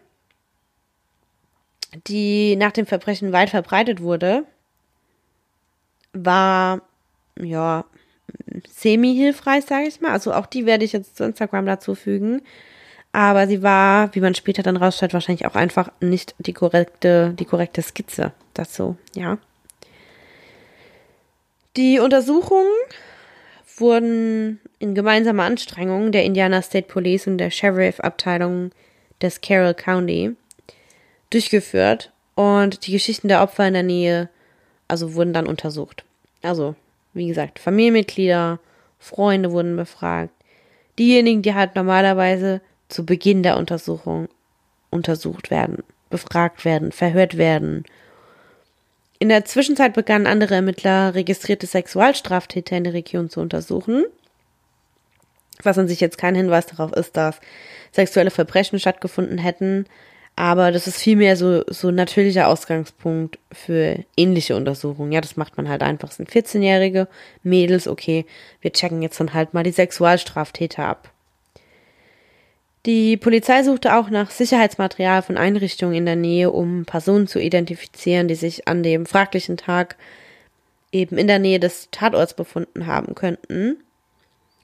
[2.06, 4.44] die nach dem Verbrechen weit verbreitet wurde,
[6.12, 6.82] war
[7.40, 7.84] ja
[8.68, 10.12] semi-hilfreich, sage ich mal.
[10.12, 12.42] Also auch die werde ich jetzt zu Instagram dazu fügen.
[13.12, 17.44] Aber sie war, wie man später dann rausstellt, wahrscheinlich auch einfach nicht die korrekte, die
[17.44, 19.38] korrekte Skizze dazu, ja.
[21.76, 22.72] Die Untersuchungen
[23.76, 28.72] wurden in gemeinsamer Anstrengung der Indiana State Police und der Sheriff-Abteilung
[29.22, 30.34] des Carroll County
[31.30, 34.28] durchgeführt und die Geschichten der Opfer in der Nähe
[34.88, 36.04] also wurden dann untersucht.
[36.42, 36.74] Also
[37.14, 38.58] wie gesagt, Familienmitglieder,
[38.98, 40.32] Freunde wurden befragt.
[40.98, 44.28] Diejenigen, die halt normalerweise zu Beginn der Untersuchung
[44.90, 47.84] untersucht werden, befragt werden, verhört werden.
[49.20, 54.06] In der Zwischenzeit begannen andere Ermittler registrierte Sexualstraftäter in der Region zu untersuchen.
[55.62, 57.38] Was an sich jetzt kein Hinweis darauf ist, dass
[57.92, 59.84] sexuelle Verbrechen stattgefunden hätten,
[60.36, 65.12] aber das ist vielmehr so, so natürlicher Ausgangspunkt für ähnliche Untersuchungen.
[65.12, 66.08] Ja, das macht man halt einfach.
[66.08, 67.06] Es sind 14-jährige
[67.42, 68.24] Mädels, okay,
[68.62, 71.12] wir checken jetzt dann halt mal die Sexualstraftäter ab.
[72.86, 78.26] Die Polizei suchte auch nach Sicherheitsmaterial von Einrichtungen in der Nähe, um Personen zu identifizieren,
[78.26, 79.96] die sich an dem fraglichen Tag
[80.90, 83.76] eben in der Nähe des Tatorts befunden haben könnten.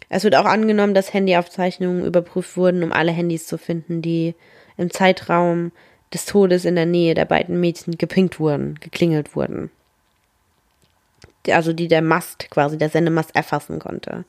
[0.08, 4.34] Es wird auch angenommen, dass Handyaufzeichnungen überprüft wurden, um alle Handys zu finden, die
[4.78, 5.72] im Zeitraum
[6.14, 9.70] des Todes in der Nähe der beiden Mädchen gepinkt wurden, geklingelt wurden.
[11.50, 14.24] Also die der Mast, quasi der Sendemast erfassen konnte.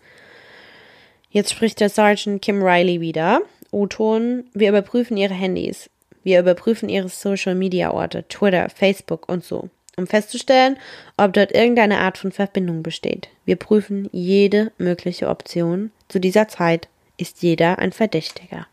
[1.30, 3.41] Jetzt spricht der Sergeant Kim Riley wieder.
[3.72, 5.90] O-Ton, wir überprüfen ihre Handys.
[6.24, 10.78] Wir überprüfen ihre Social Media Orte, Twitter, Facebook und so, um festzustellen,
[11.16, 13.30] ob dort irgendeine Art von Verbindung besteht.
[13.46, 15.92] Wir prüfen jede mögliche Option.
[16.10, 18.68] Zu dieser Zeit ist jeder ein Verdächtiger.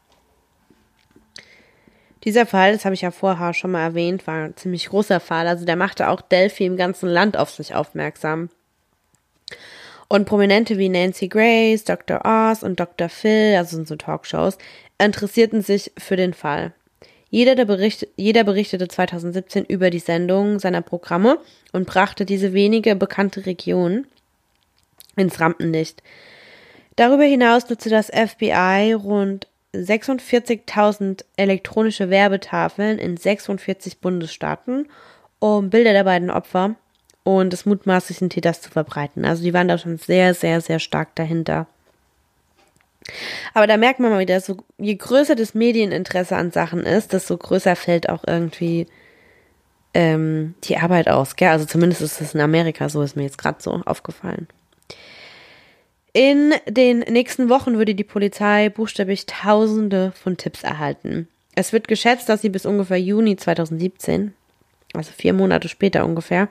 [2.25, 5.47] Dieser Fall, das habe ich ja vorher schon mal erwähnt, war ein ziemlich großer Fall.
[5.47, 8.49] Also der machte auch Delphi im ganzen Land auf sich aufmerksam.
[10.15, 12.21] Und Prominente wie Nancy Grace, Dr.
[12.25, 13.09] Oz und Dr.
[13.09, 14.59] Phil, also sind so Talkshows,
[14.97, 16.73] interessierten sich für den Fall.
[17.31, 21.41] Jeder, der bericht, jeder berichtete 2017 über die Sendung seiner Programme
[21.73, 24.07] und brachte diese wenige bekannte Region
[25.17, 26.01] ins Rampenlicht.
[26.95, 34.87] Darüber hinaus nutzte das FBI rund 46.000 elektronische Werbetafeln in 46 Bundesstaaten,
[35.41, 36.77] um Bilder der beiden Opfer
[37.25, 39.25] und des mutmaßlichen Täters zu verbreiten.
[39.25, 41.67] Also die waren da schon sehr, sehr, sehr stark dahinter.
[43.53, 47.37] Aber da merkt man mal wieder, so, je größer das Medieninteresse an Sachen ist, desto
[47.37, 48.87] größer fällt auch irgendwie
[49.95, 51.37] ähm, die Arbeit aus.
[51.37, 51.49] Gell?
[51.49, 54.49] Also zumindest ist es in Amerika so, ist mir jetzt gerade so aufgefallen.
[56.13, 61.29] In den nächsten Wochen würde die Polizei buchstäblich Tausende von Tipps erhalten.
[61.57, 64.33] Es wird geschätzt, dass sie bis ungefähr Juni 2017,
[64.93, 66.49] also vier Monate später ungefähr,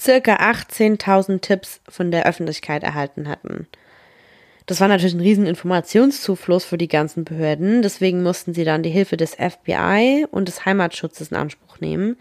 [0.00, 3.66] circa 18.000 Tipps von der Öffentlichkeit erhalten hatten.
[4.66, 8.90] Das war natürlich ein riesen Informationszufluss für die ganzen Behörden, deswegen mussten sie dann die
[8.90, 12.16] Hilfe des FBI und des Heimatschutzes in Anspruch nehmen,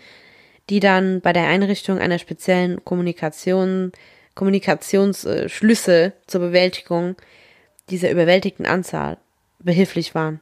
[0.69, 3.91] die dann bei der Einrichtung einer speziellen Kommunikation,
[4.33, 7.15] Kommunikationsschlüssel zur Bewältigung
[7.89, 9.17] dieser überwältigten Anzahl
[9.59, 10.41] behilflich waren.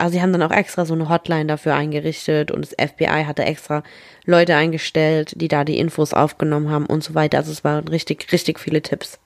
[0.00, 3.44] Also sie haben dann auch extra so eine Hotline dafür eingerichtet und das FBI hatte
[3.44, 3.82] extra
[4.24, 7.38] Leute eingestellt, die da die Infos aufgenommen haben und so weiter.
[7.38, 9.18] Also es waren richtig, richtig viele Tipps.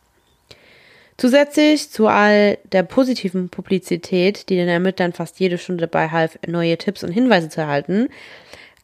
[1.17, 6.77] Zusätzlich zu all der positiven Publizität, die den Ermittlern fast jede Stunde dabei half, neue
[6.77, 8.09] Tipps und Hinweise zu erhalten,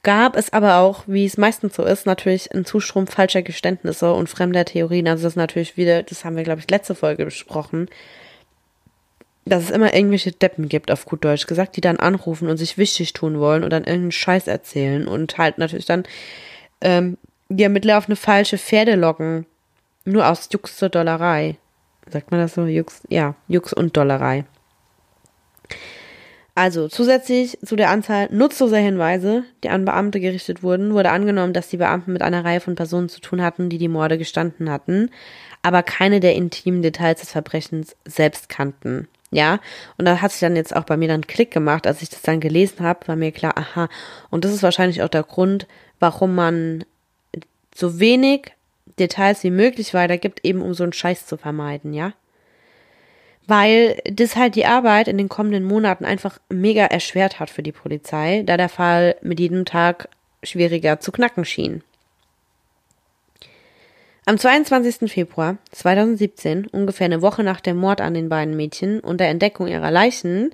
[0.04, 4.28] gab es aber auch, wie es meistens so ist, natürlich einen Zustrom falscher Geständnisse und
[4.28, 5.08] fremder Theorien.
[5.08, 7.88] Also das ist natürlich wieder, das haben wir, glaube ich, letzte Folge besprochen,
[9.50, 12.78] dass es immer irgendwelche Deppen gibt, auf gut Deutsch gesagt, die dann anrufen und sich
[12.78, 16.04] wichtig tun wollen und dann irgendeinen Scheiß erzählen und halt natürlich dann
[16.80, 19.46] ähm, die Ermittler auf eine falsche Pferde locken.
[20.04, 21.56] Nur aus Jux zur Dollerei.
[22.08, 22.64] Sagt man das so?
[22.64, 24.44] Jux, ja, Jux und Dollerei.
[26.54, 31.68] Also zusätzlich zu der Anzahl nutzloser Hinweise, die an Beamte gerichtet wurden, wurde angenommen, dass
[31.68, 35.10] die Beamten mit einer Reihe von Personen zu tun hatten, die die Morde gestanden hatten,
[35.62, 39.08] aber keine der intimen Details des Verbrechens selbst kannten.
[39.32, 39.60] Ja,
[39.96, 42.22] und da hat sich dann jetzt auch bei mir dann Klick gemacht, als ich das
[42.22, 43.88] dann gelesen habe, war mir klar, aha,
[44.28, 45.68] und das ist wahrscheinlich auch der Grund,
[46.00, 46.84] warum man
[47.74, 48.52] so wenig
[48.98, 52.12] Details wie möglich weitergibt, eben um so einen Scheiß zu vermeiden, ja?
[53.46, 57.72] Weil das halt die Arbeit in den kommenden Monaten einfach mega erschwert hat für die
[57.72, 60.08] Polizei, da der Fall mit jedem Tag
[60.42, 61.82] schwieriger zu knacken schien.
[64.26, 65.10] Am 22.
[65.10, 69.66] Februar 2017, ungefähr eine Woche nach dem Mord an den beiden Mädchen und der Entdeckung
[69.66, 70.50] ihrer Leichen,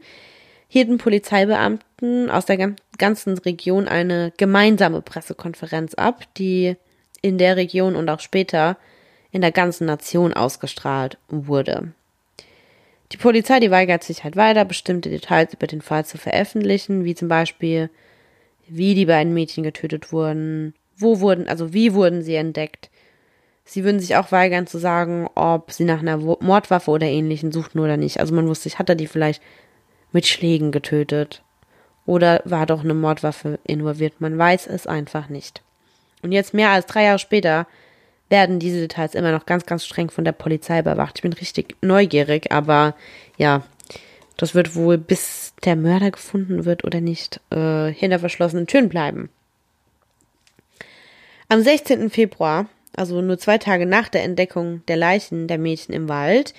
[0.68, 6.76] hielten Polizeibeamten aus der ganzen Region eine gemeinsame Pressekonferenz ab, die
[7.22, 8.76] in der Region und auch später
[9.32, 11.92] in der ganzen Nation ausgestrahlt wurde.
[13.12, 17.14] Die Polizei, die weigert sich halt weiter, bestimmte Details über den Fall zu veröffentlichen, wie
[17.14, 17.90] zum Beispiel,
[18.68, 22.90] wie die beiden Mädchen getötet wurden, wo wurden, also wie wurden sie entdeckt.
[23.68, 27.80] Sie würden sich auch weigern zu sagen, ob sie nach einer Mordwaffe oder ähnlichen suchten
[27.80, 28.20] oder nicht.
[28.20, 29.42] Also man wusste hat er die vielleicht
[30.12, 31.42] mit Schlägen getötet?
[32.06, 34.20] Oder war doch eine Mordwaffe involviert?
[34.20, 35.62] Man weiß es einfach nicht.
[36.22, 37.66] Und jetzt mehr als drei Jahre später
[38.28, 41.18] werden diese Details immer noch ganz, ganz streng von der Polizei überwacht.
[41.18, 42.94] Ich bin richtig neugierig, aber
[43.36, 43.62] ja,
[44.36, 49.28] das wird wohl, bis der Mörder gefunden wird oder nicht, äh, hinter verschlossenen Türen bleiben.
[51.48, 52.10] Am 16.
[52.10, 52.66] Februar,
[52.96, 56.54] also nur zwei Tage nach der Entdeckung der Leichen der Mädchen im Wald,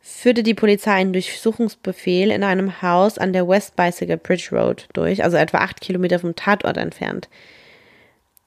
[0.00, 5.22] führte die Polizei einen Durchsuchungsbefehl in einem Haus an der West Bicycle Bridge Road durch,
[5.22, 7.28] also etwa acht Kilometer vom Tatort entfernt.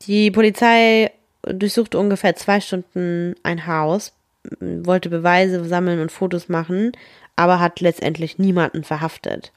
[0.03, 1.11] Die Polizei
[1.43, 4.13] durchsuchte ungefähr zwei Stunden ein Haus,
[4.59, 6.91] wollte Beweise sammeln und Fotos machen,
[7.35, 9.51] aber hat letztendlich niemanden verhaftet.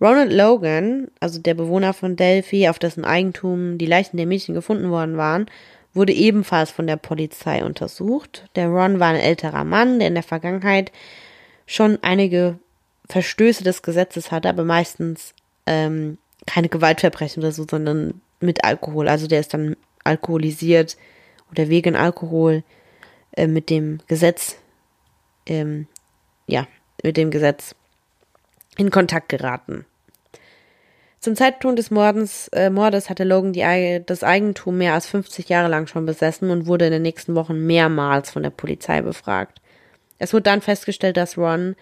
[0.00, 4.90] Ronald Logan, also der Bewohner von Delphi, auf dessen Eigentum die Leichen der Mädchen gefunden
[4.90, 5.46] worden waren,
[5.94, 8.48] wurde ebenfalls von der Polizei untersucht.
[8.56, 10.92] Der Ron war ein älterer Mann, der in der Vergangenheit
[11.66, 12.58] schon einige
[13.08, 15.34] Verstöße des Gesetzes hatte, aber meistens
[15.66, 19.08] ähm, keine Gewaltverbrechen oder so, sondern mit Alkohol.
[19.08, 20.96] Also der ist dann alkoholisiert
[21.50, 22.64] oder wegen Alkohol
[23.32, 24.56] äh, mit dem Gesetz,
[25.46, 25.86] ähm,
[26.46, 26.66] ja,
[27.02, 27.74] mit dem Gesetz
[28.76, 29.86] in Kontakt geraten.
[31.24, 35.70] Zum Zeitpunkt des Mordens, äh, Mordes hatte Logan die, das Eigentum mehr als 50 Jahre
[35.70, 39.62] lang schon besessen und wurde in den nächsten Wochen mehrmals von der Polizei befragt.
[40.18, 41.76] Es wurde dann festgestellt, dass Ron,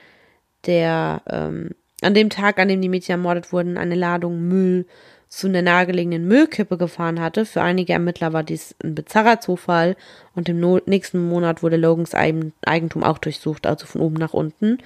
[0.64, 1.70] der ähm,
[2.02, 4.87] an dem Tag, an dem die Mädchen ermordet wurden, eine Ladung Müll
[5.28, 7.44] zu einer nahegelegenen Müllkippe gefahren hatte.
[7.44, 9.96] Für einige Ermittler war dies ein bizarrer Zufall
[10.37, 14.78] und im no nächsten Monat wurde Logans Eigentum auch durchsucht, also von oben nach unten.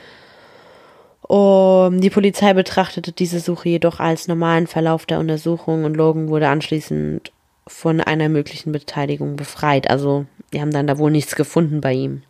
[1.28, 6.48] Um, die Polizei betrachtete diese Suche jedoch als normalen Verlauf der Untersuchung und Logan wurde
[6.48, 7.32] anschließend
[7.66, 9.90] von einer möglichen Beteiligung befreit.
[9.90, 12.22] Also, die haben dann da wohl nichts gefunden bei ihm.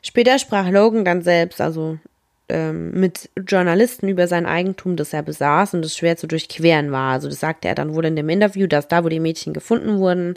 [0.00, 1.98] Später sprach Logan dann selbst, also
[2.48, 7.14] ähm, mit Journalisten über sein Eigentum, das er besaß und das schwer zu durchqueren war.
[7.14, 9.98] Also das sagte er dann wohl in dem Interview, dass da, wo die Mädchen gefunden
[9.98, 10.34] wurden,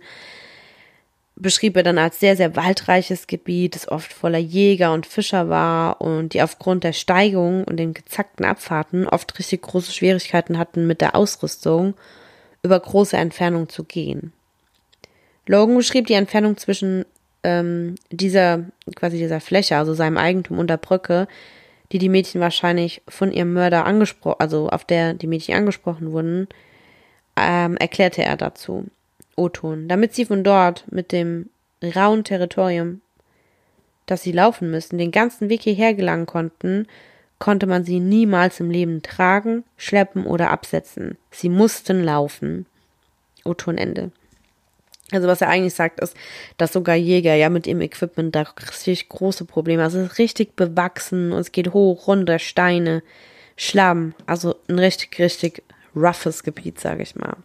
[1.39, 6.01] beschrieb er dann als sehr, sehr waldreiches Gebiet, das oft voller Jäger und Fischer war
[6.01, 11.01] und die aufgrund der Steigung und den gezackten Abfahrten oft richtig große Schwierigkeiten hatten, mit
[11.01, 11.93] der Ausrüstung
[12.63, 14.33] über große Entfernungen zu gehen.
[15.45, 17.05] Logan beschrieb die Entfernung zwischen
[17.43, 21.27] ähm, dieser, quasi dieser Fläche, also seinem Eigentum und der Brücke,
[21.91, 26.47] die die Mädchen wahrscheinlich von ihrem Mörder angesprochen, also auf der die Mädchen angesprochen wurden,
[27.37, 28.87] ähm, erklärte er dazu.
[29.37, 31.49] O-Ton, damit sie von dort mit dem
[31.81, 33.01] rauen Territorium,
[34.05, 36.87] das sie laufen müssten, den ganzen Weg hierher gelangen konnten,
[37.39, 41.17] konnte man sie niemals im Leben tragen, schleppen oder absetzen.
[41.31, 42.65] Sie mussten laufen.
[43.45, 44.11] O-Ton Ende.
[45.11, 46.17] Also was er eigentlich sagt, ist,
[46.57, 49.83] dass sogar Jäger ja mit ihrem Equipment da richtig große Probleme.
[49.83, 53.03] Also es ist richtig bewachsen und es geht hoch, runter, Steine,
[53.55, 54.15] Schlamm.
[54.25, 55.63] Also ein richtig, richtig
[55.95, 57.37] roughes Gebiet, sage ich mal.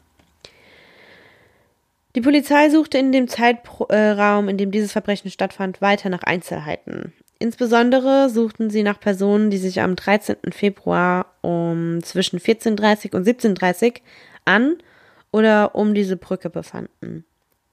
[2.15, 7.13] Die Polizei suchte in dem Zeitraum, in dem dieses Verbrechen stattfand, weiter nach Einzelheiten.
[7.39, 10.37] Insbesondere suchten sie nach Personen, die sich am 13.
[10.53, 14.01] Februar um zwischen 14.30 und 17.30
[14.45, 14.77] an
[15.33, 17.25] oder um diese Brücke befanden.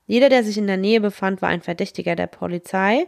[0.07, 3.05] Jeder, der sich in der Nähe befand, war ein Verdächtiger der Polizei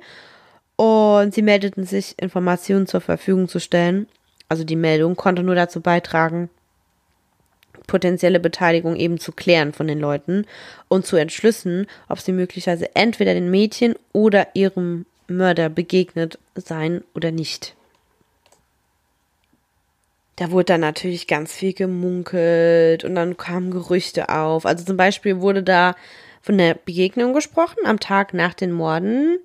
[0.76, 4.08] und sie meldeten sich, Informationen zur Verfügung zu stellen.
[4.50, 6.50] Also die Meldung konnte nur dazu beitragen,
[7.88, 10.46] potenzielle Beteiligung eben zu klären von den Leuten
[10.88, 17.32] und zu entschlüssen, ob sie möglicherweise entweder den Mädchen oder ihrem Mörder begegnet sein oder
[17.32, 17.76] nicht.
[20.36, 24.66] Da wurde dann natürlich ganz viel gemunkelt und dann kamen Gerüchte auf.
[24.66, 25.96] Also zum Beispiel wurde da
[26.42, 29.38] von der Begegnung gesprochen am Tag nach den Morden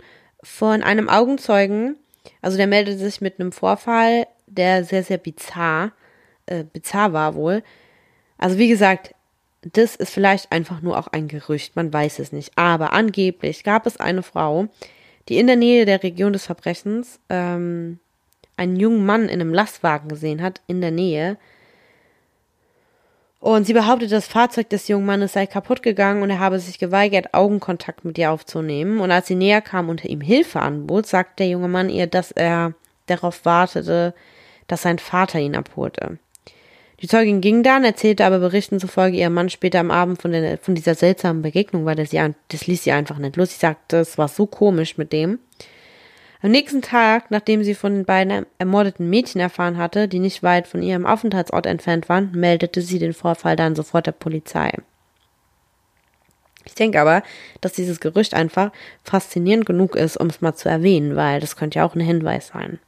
[0.43, 1.97] von einem Augenzeugen.
[2.41, 5.93] Also der meldete sich mit einem Vorfall, der sehr, sehr bizarr,
[6.47, 7.63] äh, bizarr war wohl.
[8.39, 9.15] Also wie gesagt,
[9.63, 12.53] das ist vielleicht einfach nur auch ein Gerücht, man weiß es nicht.
[12.57, 14.69] Aber angeblich gab es eine Frau,
[15.29, 17.99] die in der Nähe der Region des Verbrechens ähm,
[18.57, 21.37] einen jungen Mann in einem Lastwagen gesehen hat, in der Nähe.
[23.41, 26.79] Und sie behauptet, das Fahrzeug des jungen Mannes sei kaputt gegangen und er habe sich
[26.79, 28.99] geweigert, Augenkontakt mit ihr aufzunehmen.
[28.99, 32.33] Und als sie näher kam und ihm Hilfe anbot, sagte der junge Mann ihr, dass
[32.33, 32.75] er
[33.07, 34.15] darauf wartete,
[34.67, 36.19] dass sein Vater ihn abholte.
[37.03, 40.57] Die Zeugin ging dann, erzählte aber Berichten zufolge ihr Mann später am Abend von, der,
[40.59, 43.51] von dieser seltsamen Begegnung, weil das, ja, das ließ sie einfach nicht los.
[43.51, 45.39] Sie sagte, es war so komisch mit dem.
[46.41, 50.67] Am nächsten Tag, nachdem sie von den beiden ermordeten Mädchen erfahren hatte, die nicht weit
[50.67, 54.73] von ihrem Aufenthaltsort entfernt waren, meldete sie den Vorfall dann sofort der Polizei.
[56.65, 57.23] Ich denke aber,
[57.61, 61.79] dass dieses Gerücht einfach faszinierend genug ist, um es mal zu erwähnen, weil das könnte
[61.79, 62.81] ja auch ein Hinweis sein.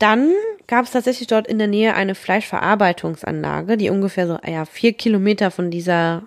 [0.00, 0.32] Dann
[0.66, 5.50] gab es tatsächlich dort in der Nähe eine Fleischverarbeitungsanlage, die ungefähr so ja, vier Kilometer
[5.50, 6.22] von dieser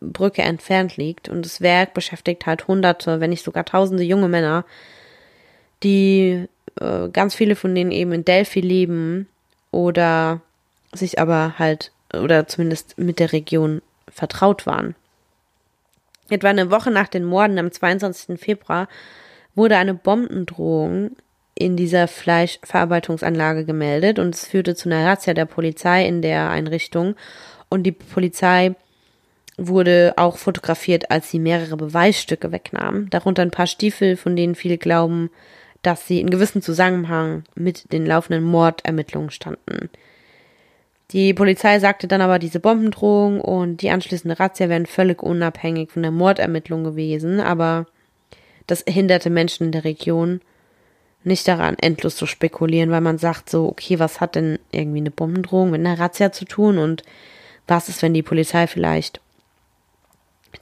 [0.00, 1.30] Brücke entfernt liegt.
[1.30, 4.66] Und das Werk beschäftigt halt hunderte, wenn nicht sogar tausende junge Männer,
[5.82, 6.46] die
[6.78, 9.28] äh, ganz viele von denen eben in Delphi leben
[9.70, 10.42] oder
[10.92, 14.94] sich aber halt oder zumindest mit der Region vertraut waren.
[16.28, 18.38] Etwa eine Woche nach den Morden am 22.
[18.38, 18.88] Februar
[19.54, 21.16] wurde eine Bombendrohung
[21.58, 27.16] in dieser Fleischverarbeitungsanlage gemeldet und es führte zu einer Razzia der Polizei in der Einrichtung
[27.70, 28.74] und die Polizei
[29.56, 34.76] wurde auch fotografiert, als sie mehrere Beweisstücke wegnahm, darunter ein paar Stiefel, von denen viele
[34.76, 35.30] glauben,
[35.80, 39.88] dass sie in gewissem Zusammenhang mit den laufenden Mordermittlungen standen.
[41.12, 46.02] Die Polizei sagte dann aber, diese Bombendrohung und die anschließende Razzia wären völlig unabhängig von
[46.02, 47.86] der Mordermittlung gewesen, aber
[48.66, 50.40] das hinderte Menschen in der Region
[51.26, 55.10] nicht daran, endlos zu spekulieren, weil man sagt so, okay, was hat denn irgendwie eine
[55.10, 57.02] Bombendrohung mit einer Razzia zu tun und
[57.66, 59.20] was ist, wenn die Polizei vielleicht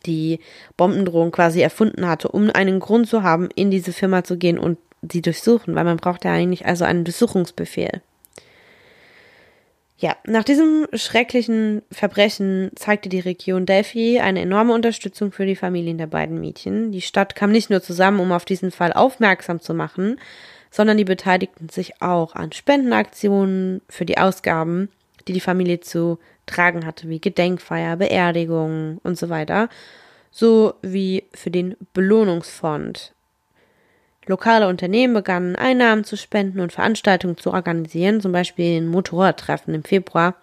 [0.07, 0.41] die
[0.77, 4.79] Bombendrohung quasi erfunden hatte, um einen Grund zu haben, in diese Firma zu gehen und
[5.03, 8.03] sie durchsuchen, weil man braucht ja eigentlich also einen Durchsuchungsbefehl.
[9.97, 15.99] Ja, nach diesem schrecklichen Verbrechen zeigte die Region Delphi eine enorme Unterstützung für die Familien
[15.99, 16.91] der beiden Mädchen.
[16.91, 20.19] Die Stadt kam nicht nur zusammen, um auf diesen Fall aufmerksam zu machen,
[20.75, 24.89] sondern die beteiligten sich auch an Spendenaktionen für die Ausgaben,
[25.29, 29.69] die die Familie zu tragen hatte, wie Gedenkfeier, Beerdigungen und so weiter,
[30.33, 33.13] sowie für den Belohnungsfonds,
[34.27, 39.85] Lokale Unternehmen begannen Einnahmen zu spenden und Veranstaltungen zu organisieren, zum Beispiel ein Motorradtreffen im
[39.85, 40.35] Februar.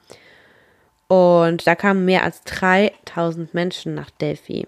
[1.08, 4.66] Und da kamen mehr als 3000 Menschen nach Delphi.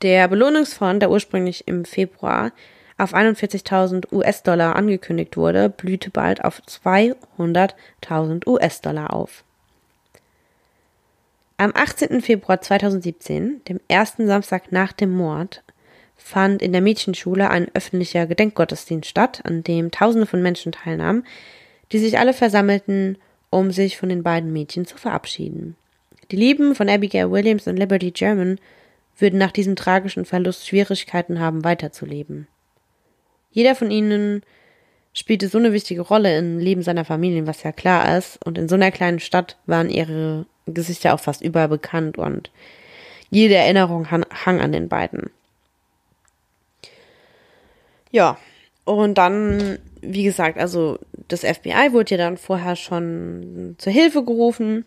[0.00, 2.52] Der Belohnungsfonds, der ursprünglich im Februar
[2.98, 9.44] auf 41.000 US-Dollar angekündigt wurde, blühte bald auf 200.000 US-Dollar auf.
[11.56, 12.22] Am 18.
[12.22, 15.62] Februar 2017, dem ersten Samstag nach dem Mord,
[16.16, 21.24] fand in der Mädchenschule ein öffentlicher Gedenkgottesdienst statt, an dem Tausende von Menschen teilnahmen,
[21.92, 23.18] die sich alle versammelten,
[23.50, 25.76] um sich von den beiden Mädchen zu verabschieden.
[26.30, 28.58] Die Lieben von Abigail Williams und Liberty German
[29.18, 32.48] würden nach diesem tragischen Verlust Schwierigkeiten haben, weiterzuleben.
[33.52, 34.42] Jeder von ihnen
[35.14, 38.68] spielte so eine wichtige Rolle im Leben seiner Familien, was ja klar ist, und in
[38.68, 42.50] so einer kleinen Stadt waren ihre Gesichter auch fast überall bekannt und
[43.30, 45.30] jede Erinnerung hang an den beiden.
[48.10, 48.38] Ja,
[48.84, 50.98] und dann, wie gesagt, also
[51.28, 54.84] das FBI wurde ja dann vorher schon zur Hilfe gerufen.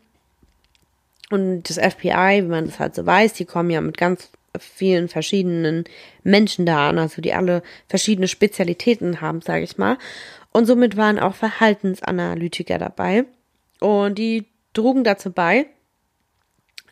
[1.31, 4.29] Und das FBI, wie man das halt so weiß, die kommen ja mit ganz
[4.59, 5.85] vielen verschiedenen
[6.23, 9.97] Menschen da an, also die alle verschiedene Spezialitäten haben, sage ich mal.
[10.51, 13.25] Und somit waren auch Verhaltensanalytiker dabei.
[13.79, 15.67] Und die trugen dazu bei,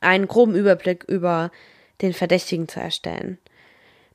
[0.01, 1.51] einen groben Überblick über
[2.01, 3.38] den Verdächtigen zu erstellen.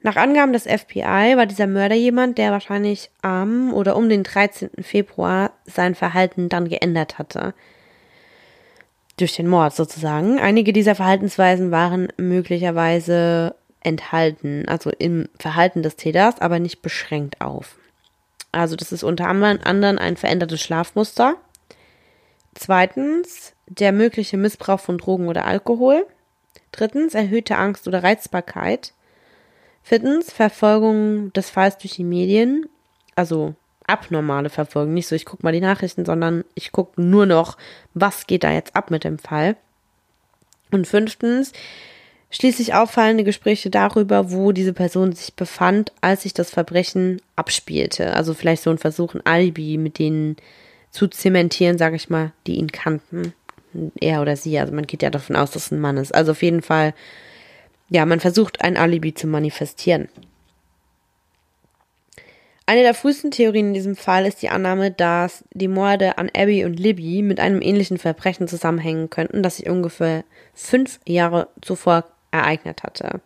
[0.01, 4.71] Nach Angaben des FBI war dieser Mörder jemand, der wahrscheinlich am oder um den 13.
[4.81, 7.55] Februar sein Verhalten dann geändert hatte.
[9.19, 10.39] Durch den Mord sozusagen.
[10.39, 17.77] Einige dieser Verhaltensweisen waren möglicherweise enthalten, also im Verhalten des Täters, aber nicht beschränkt auf.
[18.53, 21.35] Also das ist unter anderem ein verändertes Schlafmuster.
[22.55, 26.07] Zweitens der mögliche Missbrauch von Drogen oder Alkohol.
[26.73, 28.93] Drittens erhöhte Angst oder Reizbarkeit.
[29.83, 32.69] Viertens, Verfolgung des Falls durch die Medien.
[33.15, 33.55] Also
[33.89, 34.95] abnormale Verfolgung.
[34.95, 37.57] Nicht so, ich gucke mal die Nachrichten, sondern ich gucke nur noch,
[37.95, 39.57] was geht da jetzt ab mit dem Fall.
[40.71, 41.53] Und fünftens,
[42.31, 48.15] schließlich auffallende Gespräche darüber, wo diese Person sich befand, als sich das Verbrechen abspielte.
[48.15, 50.37] Also vielleicht so ein Versuch, ein Alibi mit denen
[50.91, 53.33] zu zementieren, sage ich mal, die ihn kannten.
[54.01, 54.59] Er oder sie.
[54.59, 56.15] Also man geht ja davon aus, dass es ein Mann ist.
[56.15, 56.95] Also auf jeden Fall
[57.91, 60.09] ja, man versucht ein Alibi zu manifestieren.
[62.69, 66.67] Eine der frühesten Theorien in diesem Fall ist die Annahme, dass die Morde an Abby
[66.67, 72.83] und Libby mit einem ähnlichen Verbrechen zusammenhängen könnten, das sich ungefähr fünf Jahre zuvor ereignet
[72.83, 73.23] hatte.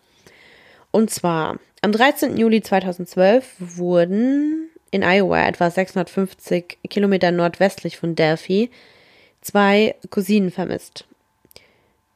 [0.93, 2.37] Und zwar am 13.
[2.37, 8.71] Juli 2012 wurden in Iowa, etwa 650 Kilometer nordwestlich von Delphi,
[9.41, 11.05] zwei Cousinen vermisst.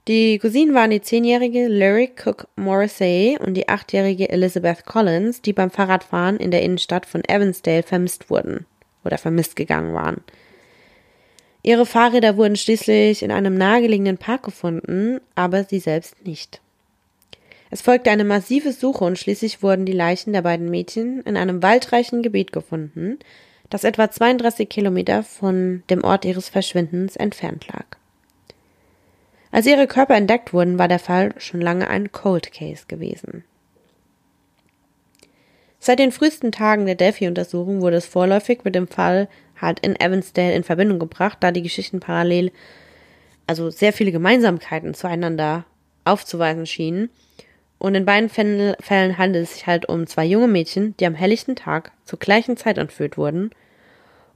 [0.09, 5.73] Die Cousinen waren die zehnjährige Larry Cook Morrissey und die achtjährige Elizabeth Collins, die beim
[5.73, 8.67] Fahrradfahren in der Innenstadt von Evansdale vermisst wurden
[9.05, 10.23] oder vermisst gegangen waren.
[11.65, 16.61] Ihre Fahrräder wurden schließlich in einem nahegelegenen Park gefunden, aber sie selbst nicht.
[17.71, 21.65] Es folgte eine massive Suche und schließlich wurden die Leichen der beiden Mädchen in einem
[21.65, 23.19] waldreichen Gebiet gefunden,
[23.71, 27.87] das etwa 32 Kilometer von dem Ort ihres Verschwindens entfernt lag.
[29.51, 33.45] Als ihre Körper entdeckt wurden, war der Fall schon lange ein Cold Case gewesen.
[35.79, 39.29] Seit den frühesten Tagen der Delphi-Untersuchung wurde es vorläufig mit dem Fall
[39.61, 42.51] halt in Evansdale in Verbindung gebracht, da die Geschichten parallel,
[43.47, 45.65] also sehr viele Gemeinsamkeiten zueinander
[46.05, 47.11] aufzuweisen schienen.
[47.79, 51.57] Und in beiden Fällen handelt es sich halt um zwei junge Mädchen, die am helllichten
[51.57, 53.51] Tag zur gleichen Zeit entführt wurden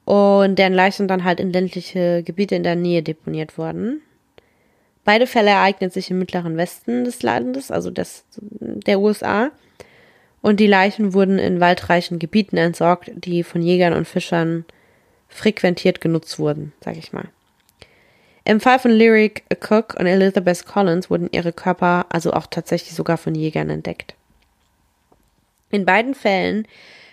[0.05, 4.03] und deren Leichen dann halt in ländliche Gebiete in der Nähe deponiert wurden.
[5.05, 9.51] Beide Fälle ereignen sich im mittleren Westen des Landes, also des, der USA.
[10.43, 14.65] Und die Leichen wurden in waldreichen Gebieten entsorgt, die von Jägern und Fischern
[15.29, 17.29] frequentiert genutzt wurden, sag ich mal.
[18.45, 23.19] Im Fall von Lyric Cook und Elizabeth Collins wurden ihre Körper also auch tatsächlich sogar
[23.19, 24.15] von Jägern entdeckt.
[25.71, 26.67] In beiden Fällen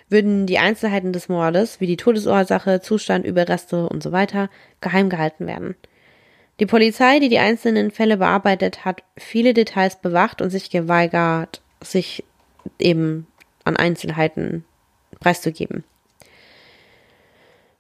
[0.10, 4.50] würden die Einzelheiten des Mordes, wie die Todesursache, Zustand, Überreste und so weiter,
[4.82, 5.76] geheim gehalten werden.
[6.60, 12.24] Die Polizei, die die einzelnen Fälle bearbeitet hat, viele Details bewacht und sich geweigert, sich
[12.80, 13.28] eben
[13.64, 14.66] an Einzelheiten
[15.20, 15.84] preiszugeben.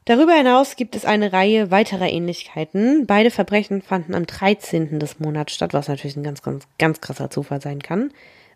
[0.05, 3.05] Darüber hinaus gibt es eine Reihe weiterer Ähnlichkeiten.
[3.07, 4.99] Beide Verbrechen fanden am 13.
[4.99, 8.11] des Monats statt, was natürlich ein ganz, ganz, ganz krasser Zufall sein kann.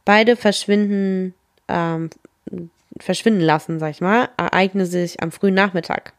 [0.05, 1.33] Beide verschwinden,
[1.67, 2.09] ähm,
[2.97, 6.13] verschwinden lassen, sag ich mal, ereignen sich am frühen Nachmittag.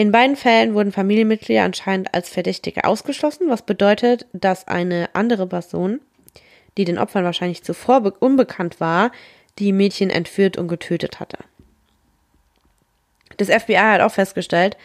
[0.00, 6.00] In beiden Fällen wurden Familienmitglieder anscheinend als Verdächtige ausgeschlossen, was bedeutet, dass eine andere Person,
[6.78, 9.12] die den Opfern wahrscheinlich zuvor unbekannt war,
[9.58, 11.36] die Mädchen entführt und getötet hatte.
[13.36, 14.78] Das FBI hat auch festgestellt,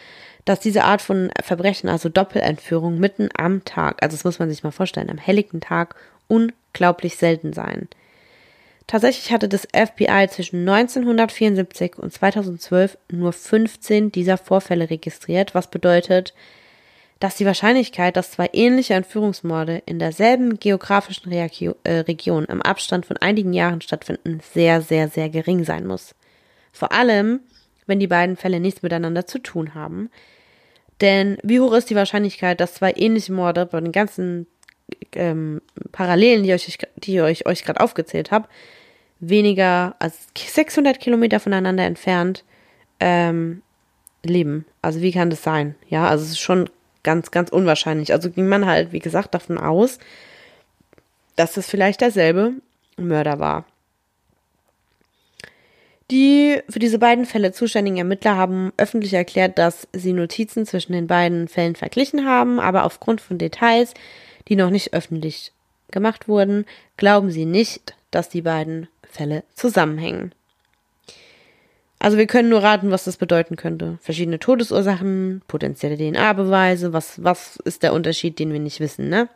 [0.44, 4.64] dass diese Art von Verbrechen, also Doppelentführung mitten am Tag, also das muss man sich
[4.64, 5.94] mal vorstellen, am helligen Tag,
[6.28, 7.88] unglaublich selten seien.
[8.86, 16.34] Tatsächlich hatte das FBI zwischen 1974 und 2012 nur 15 dieser Vorfälle registriert, was bedeutet,
[17.18, 23.06] dass die Wahrscheinlichkeit, dass zwei ähnliche Entführungsmorde in derselben geografischen Reaktion, äh, Region im Abstand
[23.06, 26.14] von einigen Jahren stattfinden, sehr, sehr, sehr gering sein muss.
[26.72, 27.40] Vor allem,
[27.86, 30.10] wenn die beiden Fälle nichts miteinander zu tun haben.
[31.00, 34.46] Denn wie hoch ist die Wahrscheinlichkeit, dass zwei ähnliche Morde bei den ganzen
[35.12, 35.62] ähm,
[35.92, 38.48] Parallelen, die, euch, die ich euch gerade aufgezählt habe,
[39.20, 42.44] weniger als 600 Kilometer voneinander entfernt
[43.00, 43.62] ähm,
[44.22, 44.64] leben?
[44.82, 45.74] Also wie kann das sein?
[45.88, 46.68] Ja, also es ist schon
[47.02, 48.12] ganz, ganz unwahrscheinlich.
[48.12, 49.98] Also ging man halt, wie gesagt, davon aus,
[51.36, 52.52] dass es vielleicht derselbe
[52.96, 53.64] Mörder war.
[56.10, 61.08] Die für diese beiden Fälle zuständigen Ermittler haben öffentlich erklärt, dass sie Notizen zwischen den
[61.08, 63.92] beiden Fällen verglichen haben, aber aufgrund von Details,
[64.46, 65.52] die noch nicht öffentlich
[65.90, 66.64] gemacht wurden,
[66.96, 70.32] glauben sie nicht, dass die beiden Fälle zusammenhängen.
[71.98, 73.98] Also wir können nur raten, was das bedeuten könnte.
[74.02, 79.28] Verschiedene Todesursachen, potenzielle DNA-Beweise, was, was ist der Unterschied, den wir nicht wissen, ne?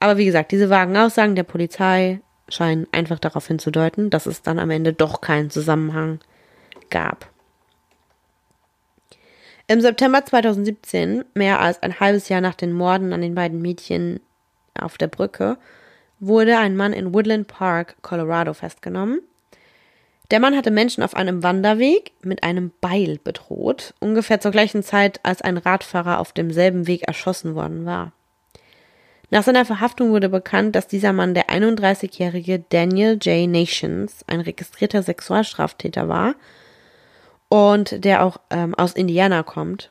[0.00, 4.58] Aber wie gesagt, diese vagen Aussagen der Polizei scheinen einfach darauf hinzudeuten, dass es dann
[4.58, 6.20] am Ende doch keinen Zusammenhang
[6.90, 7.30] gab.
[9.66, 14.20] Im September 2017, mehr als ein halbes Jahr nach den Morden an den beiden Mädchen
[14.78, 15.58] auf der Brücke,
[16.20, 19.20] wurde ein Mann in Woodland Park, Colorado, festgenommen.
[20.30, 25.20] Der Mann hatte Menschen auf einem Wanderweg mit einem Beil bedroht, ungefähr zur gleichen Zeit,
[25.22, 28.12] als ein Radfahrer auf demselben Weg erschossen worden war.
[29.30, 33.48] Nach seiner Verhaftung wurde bekannt, dass dieser Mann der 31-jährige Daniel J.
[33.48, 36.34] Nations, ein registrierter Sexualstraftäter war
[37.48, 39.90] und der auch ähm, aus Indiana kommt.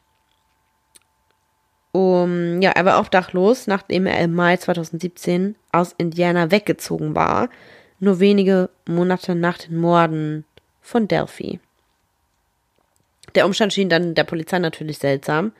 [1.91, 7.49] Um, ja, er war auch dachlos, nachdem er im Mai 2017 aus Indiana weggezogen war,
[7.99, 10.45] nur wenige Monate nach den Morden
[10.81, 11.59] von Delphi.
[13.35, 15.53] Der Umstand schien dann der Polizei natürlich seltsam,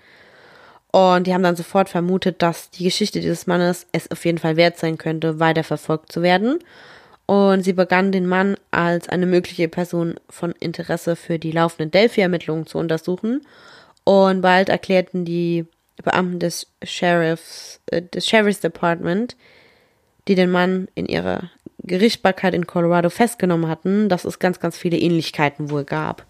[0.92, 4.56] und die haben dann sofort vermutet, dass die Geschichte dieses Mannes es auf jeden Fall
[4.56, 6.60] wert sein könnte, weiter verfolgt zu werden.
[7.26, 12.66] Und sie begannen den Mann als eine mögliche Person von Interesse für die laufenden Delphi-Ermittlungen
[12.68, 13.46] zu untersuchen.
[14.06, 15.66] Und bald erklärten die
[16.04, 19.36] Beamten des Sheriffs, äh, des Sheriff's Department,
[20.28, 24.98] die den Mann in ihrer Gerichtsbarkeit in Colorado festgenommen hatten, dass es ganz, ganz viele
[24.98, 26.26] Ähnlichkeiten wohl gab.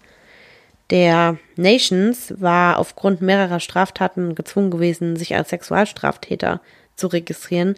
[0.90, 6.60] Der Nations war aufgrund mehrerer Straftaten gezwungen gewesen, sich als Sexualstraftäter
[6.96, 7.74] zu registrieren.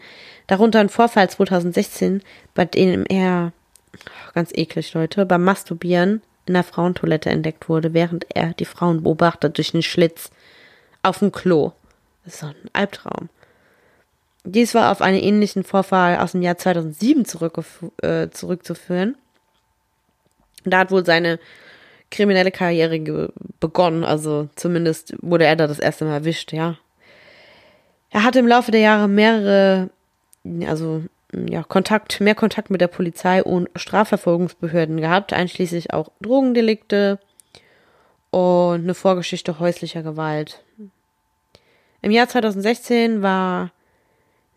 [0.47, 2.23] Darunter ein Vorfall 2016,
[2.55, 3.53] bei dem er,
[4.35, 9.59] ganz eklig Leute, beim Masturbieren in der Frauentoilette entdeckt wurde, während er die Frauen beobachtet
[9.59, 10.31] durch den Schlitz
[11.03, 11.73] auf dem Klo.
[12.25, 13.29] Das ist doch ein Albtraum.
[14.45, 17.25] Dies war auf einen ähnlichen Vorfall aus dem Jahr 2007
[18.03, 19.17] äh, zurückzuführen.
[20.65, 21.39] Da hat wohl seine
[22.11, 24.05] kriminelle Karriere begonnen.
[24.05, 26.77] Also zumindest wurde er da das erste Mal erwischt, ja.
[28.11, 29.91] Er hatte im Laufe der Jahre mehrere,
[30.67, 37.21] also ja, Kontakt, mehr Kontakt mit der Polizei und Strafverfolgungsbehörden gehabt, einschließlich auch Drogendelikte
[38.31, 40.63] und eine Vorgeschichte häuslicher Gewalt.
[42.03, 43.71] Im Jahr 2016 war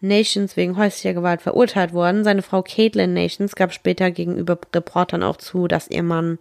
[0.01, 2.23] Nations wegen häuslicher Gewalt verurteilt worden.
[2.23, 6.39] Seine Frau Caitlin Nations gab später gegenüber Reportern auch zu, dass ihr Mann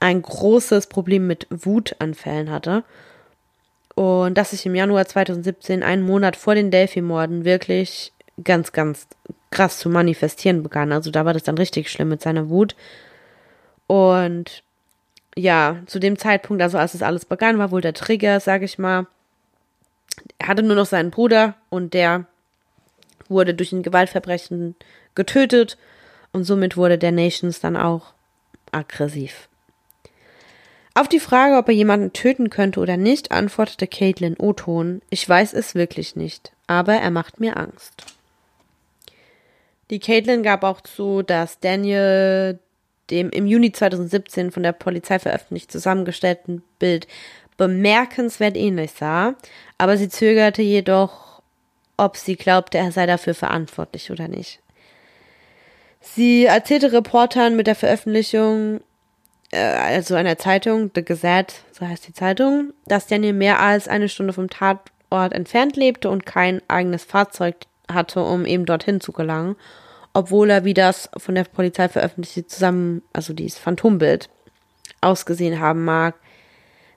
[0.00, 2.84] ein großes Problem mit Wutanfällen hatte.
[3.94, 8.12] Und dass sich im Januar 2017, einen Monat vor den Delphi-Morden, wirklich
[8.42, 9.08] ganz, ganz
[9.50, 10.92] krass zu manifestieren begann.
[10.92, 12.76] Also da war das dann richtig schlimm mit seiner Wut.
[13.86, 14.62] Und
[15.34, 18.78] ja, zu dem Zeitpunkt, also als es alles begann, war wohl der Trigger, sag ich
[18.78, 19.06] mal.
[20.38, 22.26] Er hatte nur noch seinen Bruder und der
[23.28, 24.74] wurde durch ein Gewaltverbrechen
[25.14, 25.76] getötet
[26.32, 28.12] und somit wurde der Nations dann auch
[28.72, 29.48] aggressiv.
[30.94, 35.52] Auf die Frage, ob er jemanden töten könnte oder nicht, antwortete Caitlin O-Ton, ich weiß
[35.52, 38.16] es wirklich nicht, aber er macht mir Angst.
[39.90, 42.58] Die Caitlin gab auch zu, dass Daniel
[43.10, 47.06] dem im Juni 2017 von der Polizei veröffentlicht zusammengestellten Bild
[47.58, 49.34] bemerkenswert ähnlich sah,
[49.76, 51.42] aber sie zögerte jedoch,
[51.98, 54.60] ob sie glaubte, er sei dafür verantwortlich oder nicht.
[56.00, 58.80] Sie erzählte Reportern mit der Veröffentlichung,
[59.50, 64.08] äh, also einer Zeitung, The Gazette, so heißt die Zeitung, dass Daniel mehr als eine
[64.08, 67.56] Stunde vom Tatort entfernt lebte und kein eigenes Fahrzeug
[67.90, 69.56] hatte, um eben dorthin zu gelangen,
[70.12, 74.30] obwohl er, wie das von der Polizei veröffentlichte, zusammen, also dieses Phantombild,
[75.00, 76.14] ausgesehen haben mag,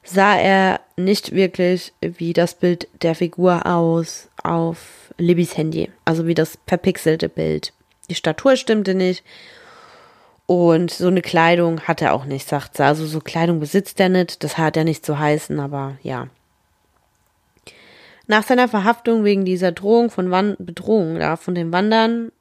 [0.04, 6.34] sah er nicht wirklich wie das Bild der Figur aus auf Libbys Handy, also wie
[6.34, 7.74] das verpixelte Bild.
[8.10, 9.24] Die Statur stimmte nicht
[10.47, 12.84] und so eine Kleidung hat er auch nicht, sagt sie.
[12.84, 16.28] Also so Kleidung besitzt er nicht, das hat er nicht zu heißen, aber ja.
[18.28, 22.32] Nach seiner Verhaftung wegen dieser Drohung von Wan Bedrohung da von den Wandern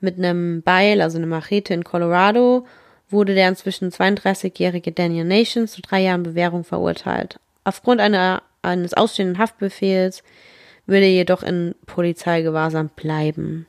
[0.00, 2.66] mit einem Beil, also eine Machete in Colorado,
[3.12, 7.38] wurde der inzwischen 32-jährige Daniel Nations zu drei Jahren Bewährung verurteilt.
[7.64, 10.22] Aufgrund einer, eines ausstehenden Haftbefehls
[10.86, 13.66] würde er jedoch in Polizeigewahrsam bleiben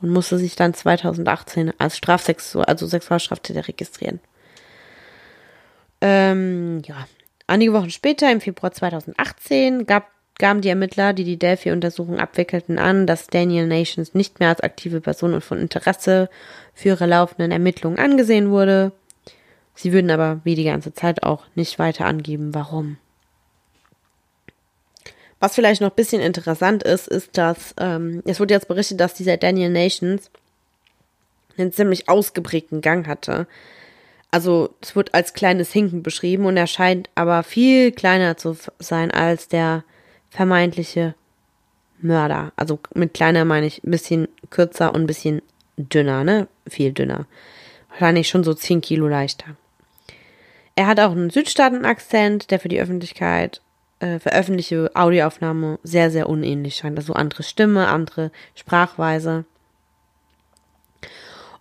[0.00, 4.20] und musste sich dann 2018 als Strafsexual, also Sexualstraftäter registrieren.
[6.00, 7.06] Ähm, ja.
[7.46, 13.06] Einige Wochen später, im Februar 2018, gab gaben die Ermittler, die die Delphi-Untersuchung abwickelten, an,
[13.06, 16.28] dass Daniel Nations nicht mehr als aktive Person und von Interesse
[16.74, 18.92] für ihre laufenden Ermittlungen angesehen wurde.
[19.74, 22.98] Sie würden aber wie die ganze Zeit auch nicht weiter angeben, warum.
[25.38, 29.14] Was vielleicht noch ein bisschen interessant ist, ist, dass ähm, es wurde jetzt berichtet, dass
[29.14, 30.30] dieser Daniel Nations
[31.58, 33.46] einen ziemlich ausgeprägten Gang hatte.
[34.30, 39.10] Also es wird als kleines Hinken beschrieben und er scheint aber viel kleiner zu sein
[39.10, 39.84] als der
[40.30, 41.14] vermeintliche
[42.00, 42.52] Mörder.
[42.56, 45.42] Also mit kleiner meine ich ein bisschen kürzer und ein bisschen
[45.76, 46.48] dünner, ne?
[46.68, 47.26] Viel dünner.
[47.90, 49.56] Wahrscheinlich schon so 10 Kilo leichter.
[50.74, 53.62] Er hat auch einen Südstaaten-Akzent, der für die Öffentlichkeit
[54.00, 56.98] äh, veröffentlichte Audioaufnahme sehr, sehr unähnlich scheint.
[56.98, 59.44] Also andere Stimme, andere Sprachweise.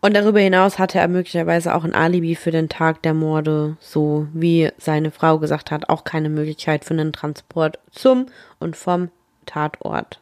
[0.06, 4.28] Und darüber hinaus hatte er möglicherweise auch ein Alibi für den Tag der Morde, so
[4.34, 8.28] wie seine Frau gesagt hat, auch keine Möglichkeit für einen Transport zum
[8.60, 9.10] und vom
[9.48, 10.20] Tatort.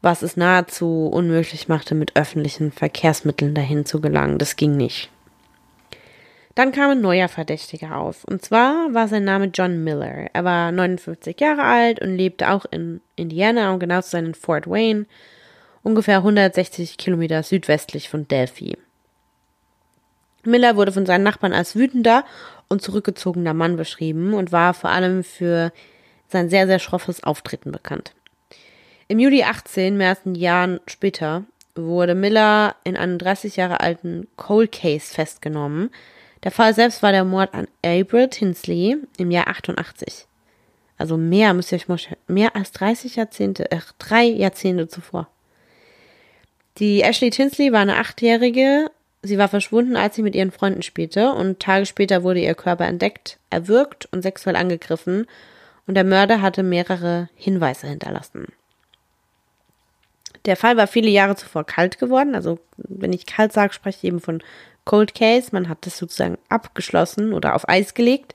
[0.00, 4.38] Was es nahezu unmöglich machte, mit öffentlichen Verkehrsmitteln dahin zu gelangen.
[4.38, 5.10] Das ging nicht.
[6.54, 8.24] Dann kam ein neuer Verdächtiger auf.
[8.24, 10.30] Und zwar war sein Name John Miller.
[10.32, 14.34] Er war 59 Jahre alt und lebte auch in Indiana, um genau zu sein in
[14.34, 15.04] Fort Wayne
[15.82, 18.76] ungefähr 160 Kilometer südwestlich von Delphi.
[20.44, 22.24] Miller wurde von seinen Nachbarn als wütender
[22.68, 25.72] und zurückgezogener Mann beschrieben und war vor allem für
[26.28, 28.12] sein sehr, sehr schroffes Auftreten bekannt.
[29.08, 34.26] Im Juli 18, mehr als ein Jahr später, wurde Miller in einem 30 Jahre alten
[34.36, 35.90] Cold Case festgenommen.
[36.44, 40.26] Der Fall selbst war der Mord an April Tinsley im Jahr 88.
[40.98, 45.28] Also mehr, müsst ihr euch mal mehr als 30 Jahrzehnte, äh, drei Jahrzehnte zuvor.
[46.78, 48.90] Die Ashley Tinsley war eine Achtjährige.
[49.22, 52.86] Sie war verschwunden, als sie mit ihren Freunden spielte und Tage später wurde ihr Körper
[52.86, 55.26] entdeckt, erwürgt und sexuell angegriffen
[55.86, 58.46] und der Mörder hatte mehrere Hinweise hinterlassen.
[60.44, 62.34] Der Fall war viele Jahre zuvor kalt geworden.
[62.34, 64.42] Also, wenn ich kalt sage, spreche ich eben von
[64.84, 65.50] Cold Case.
[65.52, 68.32] Man hat das sozusagen abgeschlossen oder auf Eis gelegt.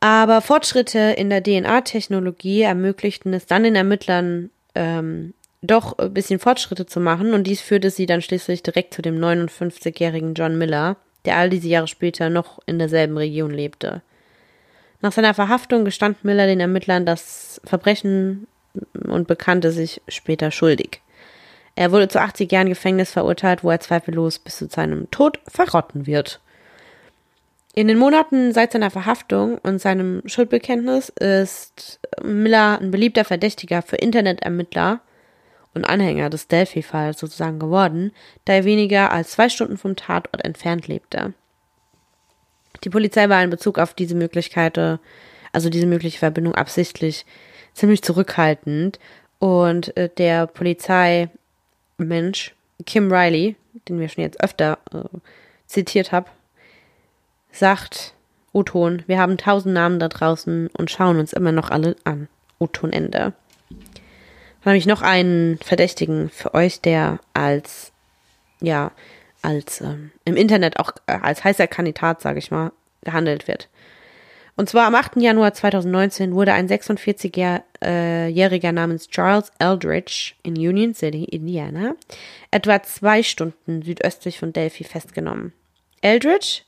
[0.00, 6.86] Aber Fortschritte in der DNA-Technologie ermöglichten es dann den Ermittlern, ähm, doch ein bisschen Fortschritte
[6.86, 11.36] zu machen und dies führte sie dann schließlich direkt zu dem 59-jährigen John Miller, der
[11.36, 14.02] all diese Jahre später noch in derselben Region lebte.
[15.00, 18.46] Nach seiner Verhaftung gestand Miller den Ermittlern das Verbrechen
[19.06, 21.00] und bekannte sich später schuldig.
[21.76, 26.06] Er wurde zu 80 Jahren Gefängnis verurteilt, wo er zweifellos bis zu seinem Tod verrotten
[26.06, 26.40] wird.
[27.74, 33.96] In den Monaten seit seiner Verhaftung und seinem Schuldbekenntnis ist Miller ein beliebter Verdächtiger für
[33.96, 35.00] Internetermittler
[35.78, 38.12] und Anhänger des Delphi-Falls sozusagen geworden,
[38.44, 41.32] da er weniger als zwei Stunden vom Tatort entfernt lebte.
[42.84, 44.78] Die Polizei war in Bezug auf diese Möglichkeit,
[45.52, 47.24] also diese mögliche Verbindung absichtlich
[47.74, 48.98] ziemlich zurückhaltend
[49.38, 51.30] und äh, der Polizeimensch
[52.86, 53.56] Kim Riley,
[53.88, 55.18] den wir schon jetzt öfter äh,
[55.66, 56.26] zitiert haben,
[57.50, 58.14] sagt
[58.52, 62.28] O-Ton, wir haben tausend Namen da draußen und schauen uns immer noch alle an.
[62.58, 63.32] O-Ton Ende.
[64.64, 67.92] Habe ich noch einen Verdächtigen für euch, der als,
[68.60, 68.92] ja,
[69.42, 73.68] als ähm, im Internet auch äh, als heißer Kandidat, sage ich mal, gehandelt wird.
[74.58, 75.18] Und zwar am 8.
[75.18, 81.94] Januar 2019 wurde ein 46-Jähriger äh, namens Charles Eldridge in Union City, Indiana,
[82.50, 85.52] etwa zwei Stunden südöstlich von Delphi festgenommen.
[86.00, 86.62] Eldridge,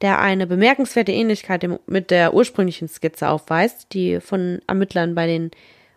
[0.00, 5.52] der eine bemerkenswerte Ähnlichkeit mit der ursprünglichen Skizze aufweist, die von Ermittlern bei den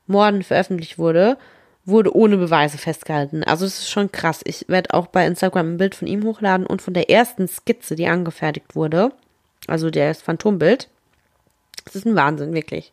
[0.07, 1.37] Morden veröffentlicht wurde,
[1.85, 3.43] wurde ohne Beweise festgehalten.
[3.43, 4.41] Also es ist schon krass.
[4.43, 7.95] Ich werde auch bei Instagram ein Bild von ihm hochladen und von der ersten Skizze,
[7.95, 9.11] die angefertigt wurde,
[9.67, 10.89] also das Phantombild.
[11.85, 12.91] Das ist ein Wahnsinn, wirklich.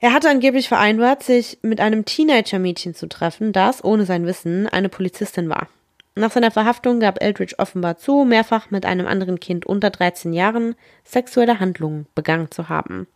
[0.00, 4.88] Er hatte angeblich vereinbart, sich mit einem Teenager-Mädchen zu treffen, das, ohne sein Wissen, eine
[4.88, 5.68] Polizistin war.
[6.16, 10.76] Nach seiner Verhaftung gab Eldridge offenbar zu, mehrfach mit einem anderen Kind unter 13 Jahren
[11.04, 13.06] sexuelle Handlungen begangen zu haben.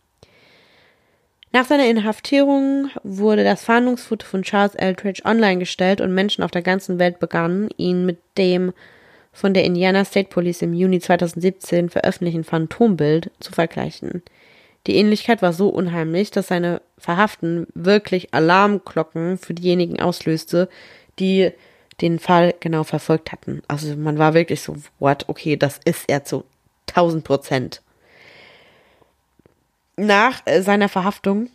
[1.51, 6.61] Nach seiner Inhaftierung wurde das Fahndungsfoto von Charles Eldridge online gestellt und Menschen auf der
[6.61, 8.71] ganzen Welt begannen, ihn mit dem
[9.33, 14.21] von der Indiana State Police im Juni 2017 veröffentlichten Phantombild zu vergleichen.
[14.85, 20.69] Die Ähnlichkeit war so unheimlich, dass seine Verhaften wirklich Alarmglocken für diejenigen auslöste,
[21.17, 21.51] die
[22.01, 23.61] den Fall genau verfolgt hatten.
[23.67, 26.45] Also man war wirklich so, what, okay, das ist er zu
[26.87, 27.81] 1000 Prozent.
[29.99, 31.49] Nach äh, seiner Verhaftung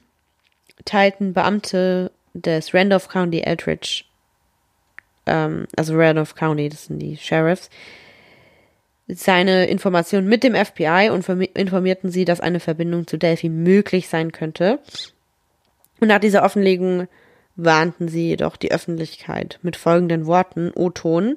[0.85, 4.05] teilten Beamte des Randolph County Eldridge
[5.27, 7.71] ähm, also Randolph County, das sind die Sheriffs,
[9.07, 14.33] seine Informationen mit dem FBI und informierten sie, dass eine Verbindung zu Delphi möglich sein
[14.33, 14.79] könnte.
[16.01, 17.07] Und nach dieser Offenlegung
[17.55, 21.37] warnten sie jedoch die Öffentlichkeit mit folgenden Worten, O-Ton.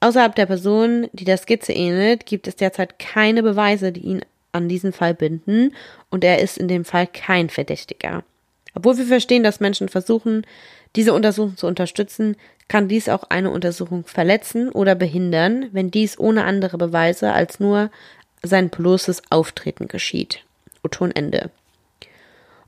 [0.00, 4.68] Außerhalb der Person, die der Skizze ähnelt, gibt es derzeit keine Beweise, die ihn an
[4.68, 5.74] diesen Fall binden
[6.10, 8.22] und er ist in dem Fall kein Verdächtiger.
[8.74, 10.46] Obwohl wir verstehen, dass Menschen versuchen,
[10.96, 12.36] diese Untersuchung zu unterstützen,
[12.68, 17.90] kann dies auch eine Untersuchung verletzen oder behindern, wenn dies ohne andere Beweise als nur
[18.42, 20.44] sein bloßes Auftreten geschieht.
[20.82, 21.50] Oton Ende.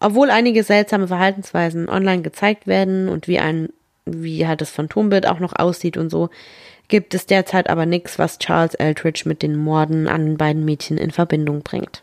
[0.01, 3.71] Obwohl einige seltsame Verhaltensweisen online gezeigt werden und wie ein,
[4.05, 6.29] wie halt das Phantombild auch noch aussieht und so,
[6.89, 10.99] gibt es derzeit aber nichts, was Charles Eldridge mit den Morden an den beiden Mädchen
[10.99, 12.03] in Verbindung bringt.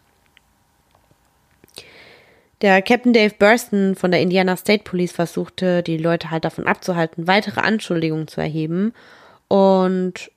[2.61, 7.27] Der Captain Dave Burston von der Indiana State Police versuchte, die Leute halt davon abzuhalten,
[7.27, 8.93] weitere Anschuldigungen zu erheben.
[9.47, 10.32] Und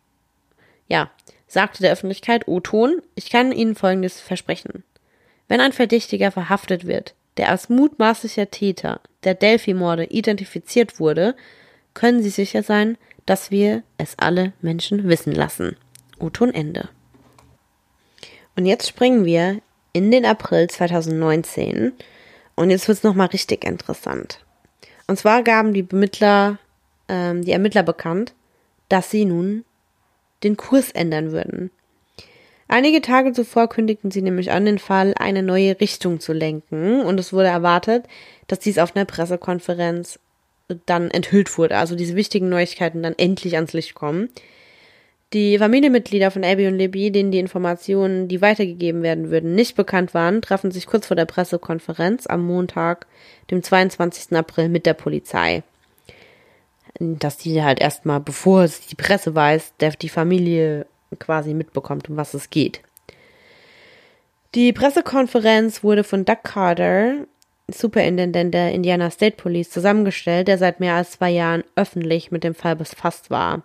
[0.89, 1.11] ja,
[1.47, 4.85] sagte der Öffentlichkeit, O-Ton, ich kann Ihnen Folgendes versprechen.
[5.49, 11.35] Wenn ein Verdächtiger verhaftet wird, der als mutmaßlicher Täter der Delphi-Morde identifiziert wurde,
[11.93, 12.97] können Sie sicher sein,
[13.27, 15.77] dass wir es alle Menschen wissen lassen.
[16.19, 16.89] O-Ton Ende.
[18.57, 19.61] Und jetzt springen wir
[19.93, 21.93] in den April 2019
[22.55, 24.45] und jetzt wird's nochmal richtig interessant.
[25.07, 26.59] Und zwar gaben die Ermittler,
[27.09, 28.35] ähm, die Ermittler bekannt,
[28.89, 29.65] dass sie nun
[30.43, 31.71] den Kurs ändern würden.
[32.69, 37.21] Einige Tage zuvor kündigten sie nämlich an, den Fall eine neue Richtung zu lenken und
[37.21, 38.07] es wurde erwartet,
[38.47, 40.19] dass dies auf einer Pressekonferenz
[40.87, 44.31] dann enthüllt wurde, also diese wichtigen Neuigkeiten dann endlich ans Licht kommen.
[45.33, 50.15] Die Familienmitglieder von Abby und Libby, denen die Informationen, die weitergegeben werden würden, nicht bekannt
[50.15, 53.07] waren, trafen sich kurz vor der Pressekonferenz am Montag,
[53.51, 54.37] dem 22.
[54.37, 55.65] April, mit der Polizei.
[57.01, 60.87] Dass die halt erstmal, bevor es die Presse weiß, die Familie
[61.19, 62.81] quasi mitbekommt, um was es geht.
[64.55, 67.27] Die Pressekonferenz wurde von Doug Carter,
[67.69, 72.55] Superintendent der Indiana State Police, zusammengestellt, der seit mehr als zwei Jahren öffentlich mit dem
[72.55, 73.63] Fall befasst war.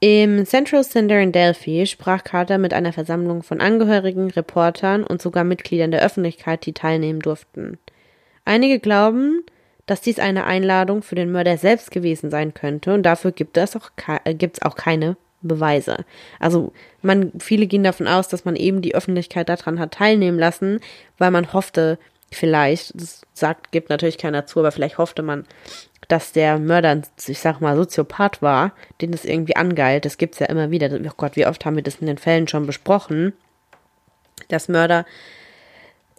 [0.00, 5.44] Im Central Center in Delphi sprach Carter mit einer Versammlung von Angehörigen, Reportern und sogar
[5.44, 7.78] Mitgliedern der Öffentlichkeit, die teilnehmen durften.
[8.44, 9.44] Einige glauben,
[9.86, 13.76] dass dies eine Einladung für den Mörder selbst gewesen sein könnte und dafür gibt es
[13.76, 13.90] auch,
[14.24, 16.04] äh, gibt's auch keine Beweise.
[16.38, 16.72] Also
[17.02, 20.80] man, viele gehen davon aus, dass man eben die Öffentlichkeit daran hat teilnehmen lassen,
[21.18, 21.98] weil man hoffte,
[22.30, 25.44] vielleicht, das sagt, gibt natürlich keiner zu, aber vielleicht hoffte man,
[26.08, 30.04] dass der Mörder, ich sag mal, Soziopath war, den es irgendwie angeilt.
[30.04, 30.90] Das gibt's ja immer wieder.
[30.92, 33.32] Oh Gott, wie oft haben wir das in den Fällen schon besprochen,
[34.48, 35.06] dass Mörder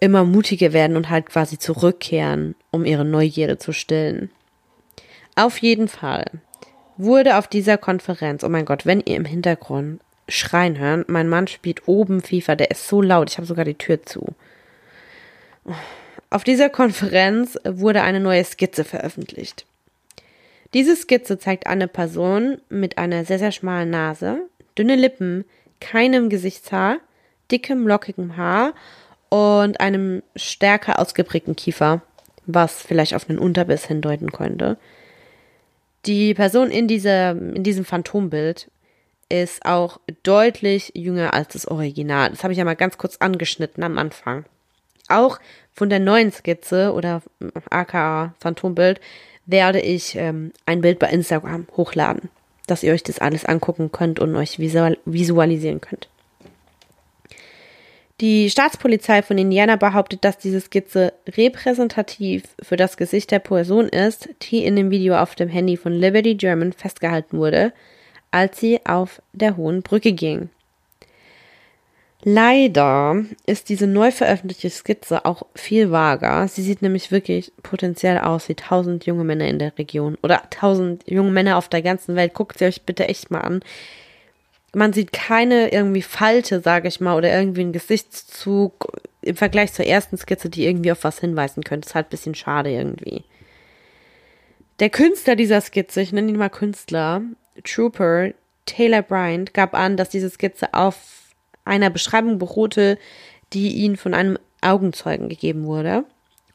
[0.00, 4.30] immer mutiger werden und halt quasi zurückkehren, um ihre Neugierde zu stillen.
[5.36, 6.24] Auf jeden Fall
[6.96, 11.46] wurde auf dieser Konferenz, oh mein Gott, wenn ihr im Hintergrund schreien hören, mein Mann
[11.48, 14.34] spielt oben FIFA, der ist so laut, ich habe sogar die Tür zu.
[16.30, 19.66] Auf dieser Konferenz wurde eine neue Skizze veröffentlicht.
[20.72, 24.40] Diese Skizze zeigt eine Person mit einer sehr, sehr schmalen Nase,
[24.76, 25.44] dünne Lippen,
[25.80, 26.96] keinem Gesichtshaar,
[27.50, 28.72] dickem, lockigem Haar
[29.28, 32.02] und einem stärker ausgeprägten Kiefer,
[32.46, 34.76] was vielleicht auf einen Unterbiss hindeuten könnte.
[36.06, 38.70] Die Person in, dieser, in diesem Phantombild
[39.28, 42.30] ist auch deutlich jünger als das Original.
[42.30, 44.44] Das habe ich ja mal ganz kurz angeschnitten am Anfang.
[45.08, 45.38] Auch
[45.72, 47.22] von der neuen Skizze oder
[47.70, 49.00] aka Phantombild
[49.46, 52.30] werde ich ähm, ein Bild bei Instagram hochladen,
[52.66, 56.08] dass ihr euch das alles angucken könnt und euch visual visualisieren könnt.
[58.20, 64.28] Die Staatspolizei von Indiana behauptet, dass diese Skizze repräsentativ für das Gesicht der Person ist,
[64.42, 67.72] die in dem Video auf dem Handy von Liberty German festgehalten wurde,
[68.30, 70.48] als sie auf der Hohen Brücke ging.
[72.22, 76.46] Leider ist diese neu veröffentlichte Skizze auch viel vager.
[76.48, 81.02] Sie sieht nämlich wirklich potenziell aus wie tausend junge Männer in der Region oder tausend
[81.06, 82.32] junge Männer auf der ganzen Welt.
[82.32, 83.60] Guckt sie euch bitte echt mal an
[84.74, 89.86] man sieht keine irgendwie Falte, sage ich mal, oder irgendwie einen Gesichtszug im Vergleich zur
[89.86, 91.86] ersten Skizze, die irgendwie auf was hinweisen könnte.
[91.86, 93.24] Ist halt ein bisschen schade irgendwie.
[94.80, 97.22] Der Künstler dieser Skizze, ich nenne ihn mal Künstler,
[97.62, 98.30] Trooper
[98.66, 100.96] Taylor Bryant, gab an, dass diese Skizze auf
[101.64, 102.98] einer Beschreibung beruhte,
[103.52, 106.04] die ihm von einem Augenzeugen gegeben wurde.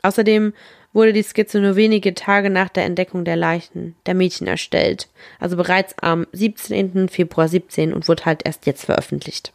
[0.02, 0.54] Außerdem
[0.94, 5.08] wurde die Skizze nur wenige Tage nach der Entdeckung der Leichen der Mädchen erstellt,
[5.40, 7.10] also bereits am 17.
[7.10, 9.54] Februar 17 und wurde halt erst jetzt veröffentlicht.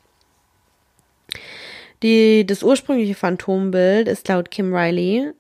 [2.03, 5.33] Die, das ursprüngliche Phantombild ist laut Kim Riley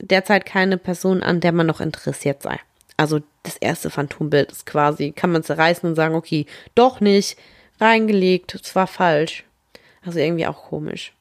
[0.00, 2.58] derzeit keine Person, an der man noch interessiert sei.
[2.96, 7.36] Also das erste Phantombild ist quasi, kann man zerreißen und sagen, okay, doch nicht,
[7.80, 9.44] reingelegt, es war falsch.
[10.04, 11.12] Also irgendwie auch komisch.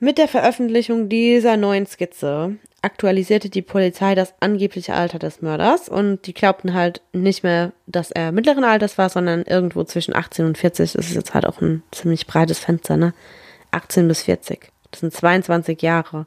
[0.00, 6.26] Mit der Veröffentlichung dieser neuen Skizze aktualisierte die Polizei das angebliche Alter des Mörders und
[6.26, 10.56] die glaubten halt nicht mehr, dass er mittleren Alters war, sondern irgendwo zwischen 18 und
[10.56, 10.92] 40.
[10.92, 13.12] Das ist jetzt halt auch ein ziemlich breites Fenster, ne?
[13.72, 14.70] 18 bis 40.
[14.92, 16.26] Das sind 22 Jahre.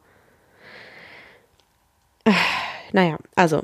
[2.92, 3.64] Naja, also.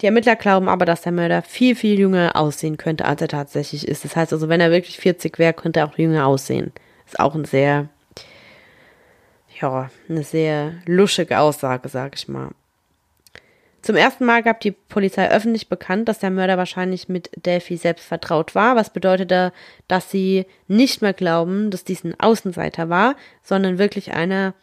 [0.00, 3.86] Die Ermittler glauben aber, dass der Mörder viel, viel jünger aussehen könnte, als er tatsächlich
[3.86, 4.04] ist.
[4.04, 6.72] Das heißt also, wenn er wirklich 40 wäre, könnte er auch jünger aussehen.
[7.06, 7.88] Ist auch ein sehr
[9.60, 12.50] ja, eine sehr luschige Aussage, sag ich mal.
[13.86, 18.04] Zum ersten Mal gab die Polizei öffentlich bekannt, dass der Mörder wahrscheinlich mit Delphi selbst
[18.04, 19.52] vertraut war, was bedeutete,
[19.86, 24.54] dass sie nicht mehr glauben, dass dies ein Außenseiter war, sondern wirklich einer,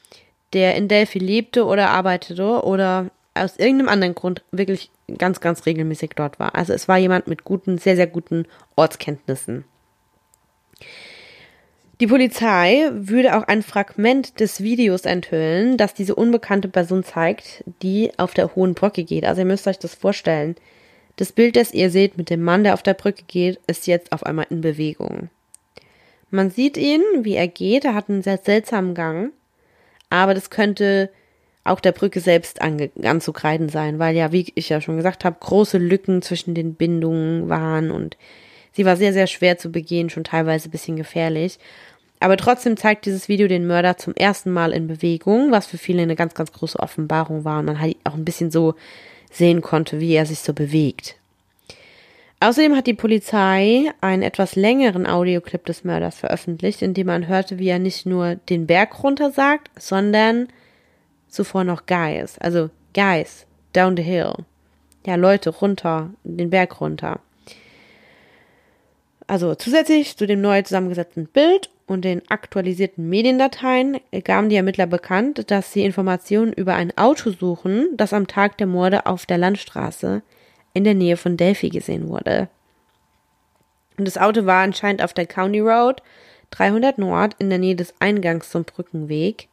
[0.52, 6.12] der in Delphi lebte oder arbeitete oder aus irgendeinem anderen Grund wirklich ganz, ganz regelmäßig
[6.18, 6.54] dort war.
[6.56, 9.64] Also es war jemand mit guten, sehr, sehr guten Ortskenntnissen.
[12.02, 18.12] Die Polizei würde auch ein Fragment des Videos enthüllen, das diese unbekannte Person zeigt, die
[18.18, 19.26] auf der hohen Brücke geht.
[19.26, 20.56] Also ihr müsst euch das vorstellen.
[21.18, 24.12] Das Bild, das ihr seht mit dem Mann, der auf der Brücke geht, ist jetzt
[24.12, 25.30] auf einmal in Bewegung.
[26.32, 27.86] Man sieht ihn, wie er geht.
[27.86, 29.32] Er hat einen sehr seltsamen Gang.
[30.10, 31.12] Aber das könnte
[31.64, 35.78] auch der Brücke selbst anzukreiden sein, weil ja, wie ich ja schon gesagt habe, große
[35.78, 38.18] Lücken zwischen den Bindungen waren und
[38.74, 41.60] Sie war sehr, sehr schwer zu begehen, schon teilweise ein bisschen gefährlich.
[42.20, 46.04] Aber trotzdem zeigt dieses Video den Mörder zum ersten Mal in Bewegung, was für viele
[46.04, 48.76] eine ganz, ganz große Offenbarung war und man halt auch ein bisschen so
[49.32, 51.18] sehen konnte, wie er sich so bewegt.
[52.40, 57.58] Außerdem hat die Polizei einen etwas längeren Audioclip des Mörders veröffentlicht, in dem man hörte,
[57.58, 60.48] wie er nicht nur den Berg runter sagt, sondern
[61.30, 64.34] zuvor noch Guys, also Guys, down the hill.
[65.06, 67.20] Ja, Leute runter, den Berg runter.
[69.34, 75.50] Also zusätzlich zu dem neu zusammengesetzten Bild und den aktualisierten Mediendateien gaben die Ermittler bekannt,
[75.50, 80.22] dass sie Informationen über ein Auto suchen, das am Tag der Morde auf der Landstraße
[80.76, 82.48] in der Nähe von Delphi gesehen wurde.
[83.98, 86.04] Und das Auto war anscheinend auf der County Road
[86.52, 89.48] 300 Nord in der Nähe des Eingangs zum Brückenweg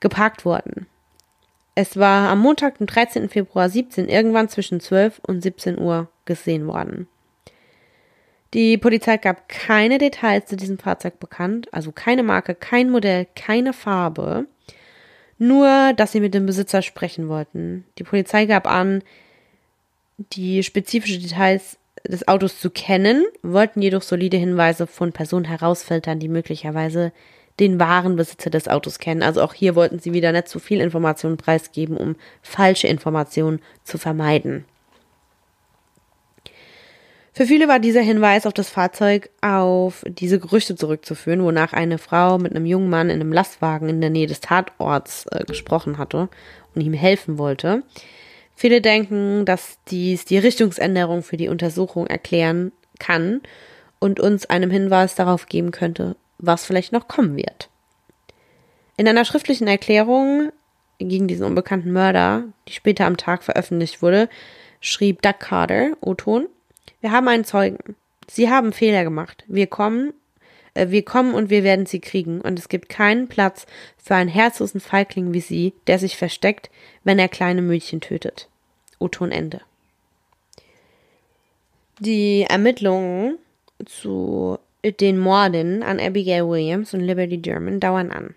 [0.00, 0.88] geparkt worden.
[1.76, 3.28] Es war am Montag, dem 13.
[3.28, 7.06] Februar 17 irgendwann zwischen 12 und 17 Uhr gesehen worden.
[8.56, 13.74] Die Polizei gab keine Details zu diesem Fahrzeug bekannt, also keine Marke, kein Modell, keine
[13.74, 14.46] Farbe.
[15.36, 17.84] Nur, dass sie mit dem Besitzer sprechen wollten.
[17.98, 19.02] Die Polizei gab an,
[20.16, 21.76] die spezifischen Details
[22.08, 27.12] des Autos zu kennen, wollten jedoch solide Hinweise von Personen herausfiltern, die möglicherweise
[27.60, 29.22] den wahren Besitzer des Autos kennen.
[29.22, 33.98] Also auch hier wollten sie wieder nicht zu viel Informationen preisgeben, um falsche Informationen zu
[33.98, 34.64] vermeiden.
[37.36, 42.38] Für viele war dieser Hinweis auf das Fahrzeug auf diese Gerüchte zurückzuführen, wonach eine Frau
[42.38, 46.30] mit einem jungen Mann in einem Lastwagen in der Nähe des Tatorts äh, gesprochen hatte
[46.74, 47.82] und ihm helfen wollte.
[48.54, 53.42] Viele denken, dass dies die Richtungsänderung für die Untersuchung erklären kann
[53.98, 57.68] und uns einem Hinweis darauf geben könnte, was vielleicht noch kommen wird.
[58.96, 60.52] In einer schriftlichen Erklärung
[60.98, 64.30] gegen diesen unbekannten Mörder, die später am Tag veröffentlicht wurde,
[64.80, 66.48] schrieb Doug Carter, O-Ton,
[67.06, 67.94] wir haben einen Zeugen.
[68.26, 69.44] Sie haben Fehler gemacht.
[69.46, 70.12] Wir kommen,
[70.74, 72.40] äh, wir kommen und wir werden sie kriegen.
[72.40, 73.64] Und es gibt keinen Platz
[73.96, 76.68] für einen herzlosen Feigling wie Sie, der sich versteckt,
[77.04, 78.48] wenn er kleine Mädchen tötet.
[78.98, 79.60] O-Ton Ende.
[82.00, 83.38] Die Ermittlungen
[83.84, 88.34] zu den Morden an Abigail Williams und Liberty German dauern an.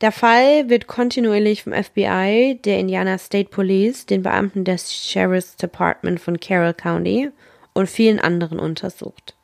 [0.00, 6.20] Der Fall wird kontinuierlich vom FBI, der Indiana State Police, den Beamten des Sheriff's Department
[6.20, 7.30] von Carroll County
[7.74, 9.34] und vielen anderen untersucht.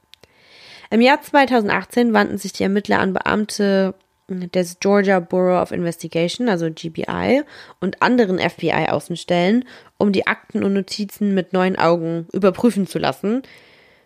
[0.91, 3.95] Im Jahr 2018 wandten sich die Ermittler an Beamte
[4.29, 7.43] des Georgia Bureau of Investigation, also GBI,
[7.81, 9.65] und anderen FBI-Außenstellen,
[9.99, 13.43] um die Akten und Notizen mit neuen Augen überprüfen zu lassen.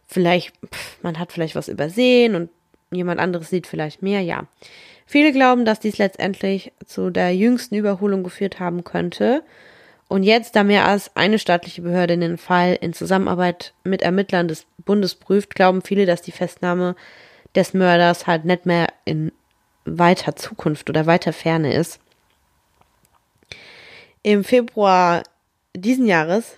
[0.06, 2.50] Vielleicht, pff, man hat vielleicht was übersehen und
[2.90, 4.46] jemand anderes sieht vielleicht mehr, ja.
[5.10, 9.42] Viele glauben, dass dies letztendlich zu der jüngsten Überholung geführt haben könnte.
[10.06, 14.66] Und jetzt, da mehr als eine staatliche Behörde den Fall in Zusammenarbeit mit Ermittlern des
[14.78, 16.94] Bundes prüft, glauben viele, dass die Festnahme
[17.56, 19.32] des Mörders halt nicht mehr in
[19.84, 21.98] weiter Zukunft oder weiter Ferne ist.
[24.22, 25.24] Im Februar
[25.74, 26.54] diesen Jahres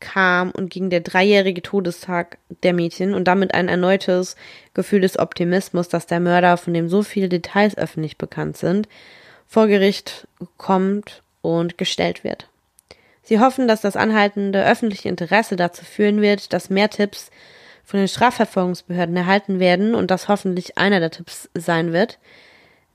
[0.00, 4.36] kam und ging der dreijährige Todestag der Mädchen und damit ein erneutes
[4.74, 8.88] Gefühl des Optimismus, dass der Mörder, von dem so viele Details öffentlich bekannt sind,
[9.46, 10.26] vor Gericht
[10.56, 12.48] kommt und gestellt wird.
[13.22, 17.30] Sie hoffen, dass das anhaltende öffentliche Interesse dazu führen wird, dass mehr Tipps
[17.84, 22.18] von den Strafverfolgungsbehörden erhalten werden und das hoffentlich einer der Tipps sein wird,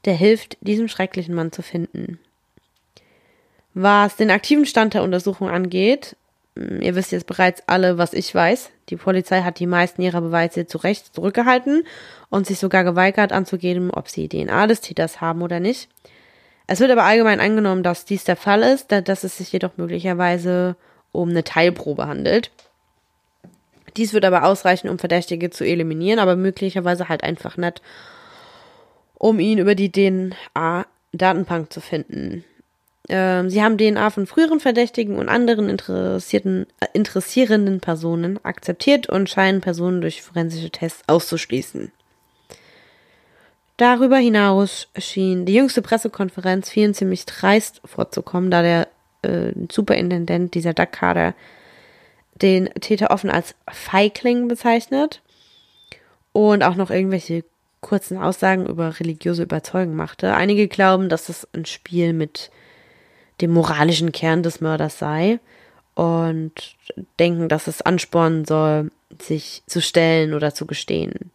[0.05, 2.19] der hilft, diesen schrecklichen Mann zu finden.
[3.73, 6.15] Was den aktiven Stand der Untersuchung angeht,
[6.55, 8.71] ihr wisst jetzt bereits alle, was ich weiß.
[8.89, 11.83] Die Polizei hat die meisten ihrer Beweise zu Recht zurückgehalten
[12.29, 15.89] und sich sogar geweigert anzugeben, ob sie DNA des Täters haben oder nicht.
[16.67, 20.75] Es wird aber allgemein angenommen, dass dies der Fall ist, dass es sich jedoch möglicherweise
[21.11, 22.51] um eine Teilprobe handelt.
[23.97, 27.81] Dies wird aber ausreichen, um Verdächtige zu eliminieren, aber möglicherweise halt einfach nicht,
[29.15, 32.45] um ihn über die DNA-Datenbank zu finden.
[33.13, 39.29] Ähm, sie haben DNA von früheren Verdächtigen und anderen interessierten, äh, interessierenden Personen akzeptiert und
[39.29, 41.91] scheinen Personen durch forensische Tests auszuschließen.
[43.75, 48.87] Darüber hinaus schien die jüngste Pressekonferenz vielen ziemlich dreist vorzukommen, da der
[49.23, 50.89] äh, Superintendent dieser Duck
[52.35, 55.21] den Täter offen als Feigling bezeichnet
[56.31, 57.43] und auch noch irgendwelche
[57.81, 60.33] kurzen Aussagen über religiöse Überzeugung machte.
[60.33, 62.51] Einige glauben, dass das ein Spiel mit
[63.41, 65.39] dem moralischen Kern des Mörders sei
[65.95, 66.53] und
[67.19, 71.31] denken, dass es anspornen soll, sich zu stellen oder zu gestehen.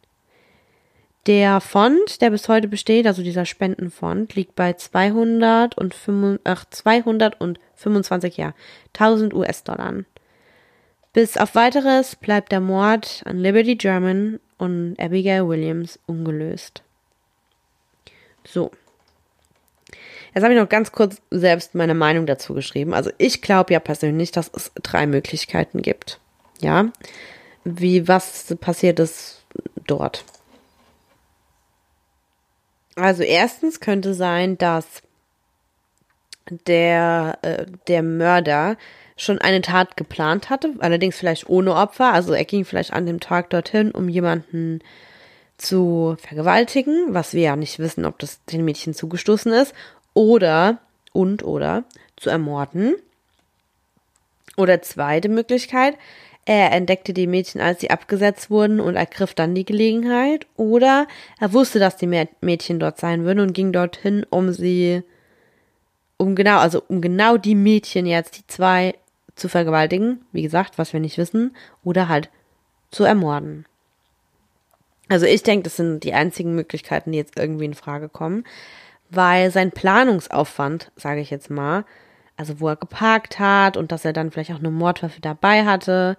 [1.27, 6.65] Der Fond, der bis heute besteht, also dieser Spendenfond, liegt bei 200 und 5, ach,
[6.71, 8.55] 225 ja,
[8.95, 10.05] 1000 US-Dollar.
[11.13, 16.83] Bis auf weiteres bleibt der Mord an Liberty German und Abigail Williams ungelöst.
[18.45, 18.71] So.
[20.37, 22.93] Jetzt habe ich noch ganz kurz selbst meine Meinung dazu geschrieben.
[22.93, 26.21] Also ich glaube ja persönlich, dass es drei Möglichkeiten gibt.
[26.61, 26.93] Ja,
[27.65, 29.47] wie was passiert ist
[29.87, 30.27] dort.
[32.97, 35.01] Also erstens könnte sein, dass
[36.67, 38.77] der, äh, der Mörder
[39.17, 42.13] schon eine Tat geplant hatte, allerdings vielleicht ohne Opfer.
[42.13, 44.83] Also er ging vielleicht an dem Tag dorthin, um jemanden
[45.57, 49.73] zu vergewaltigen, was wir ja nicht wissen, ob das den Mädchen zugestoßen ist,
[50.17, 50.79] oder
[51.13, 51.85] und oder
[52.17, 52.95] zu ermorden.
[54.57, 55.97] Oder zweite Möglichkeit,
[56.47, 60.47] er entdeckte die Mädchen, als sie abgesetzt wurden und ergriff dann die Gelegenheit.
[60.57, 61.07] Oder
[61.39, 65.03] er wusste, dass die Mädchen dort sein würden und ging dorthin, um sie,
[66.17, 68.95] um genau, also um genau die Mädchen jetzt, die zwei,
[69.35, 70.25] zu vergewaltigen.
[70.33, 71.55] Wie gesagt, was wir nicht wissen.
[71.85, 72.31] Oder halt
[72.91, 73.67] zu ermorden.
[75.11, 78.45] Also ich denke, das sind die einzigen Möglichkeiten, die jetzt irgendwie in Frage kommen
[79.11, 81.85] weil sein Planungsaufwand, sage ich jetzt mal,
[82.37, 86.17] also wo er geparkt hat und dass er dann vielleicht auch eine Mordwaffe dabei hatte,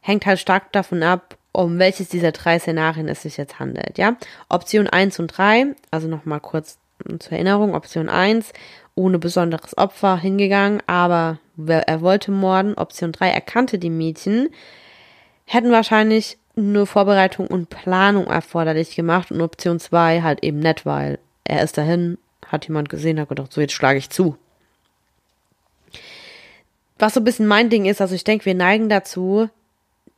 [0.00, 4.16] hängt halt stark davon ab, um welches dieser drei Szenarien es sich jetzt handelt, ja.
[4.48, 6.78] Option 1 und 3, also nochmal kurz
[7.18, 8.52] zur Erinnerung, Option 1,
[8.94, 12.74] ohne besonderes Opfer hingegangen, aber er wollte morden.
[12.74, 14.48] Option 3, er kannte die Mädchen,
[15.44, 21.18] hätten wahrscheinlich nur Vorbereitung und Planung erforderlich gemacht und Option 2 halt eben nett, weil
[21.48, 24.36] er ist dahin, hat jemand gesehen, hat gedacht, so jetzt schlage ich zu.
[26.98, 29.48] Was so ein bisschen mein Ding ist, also ich denke, wir neigen dazu,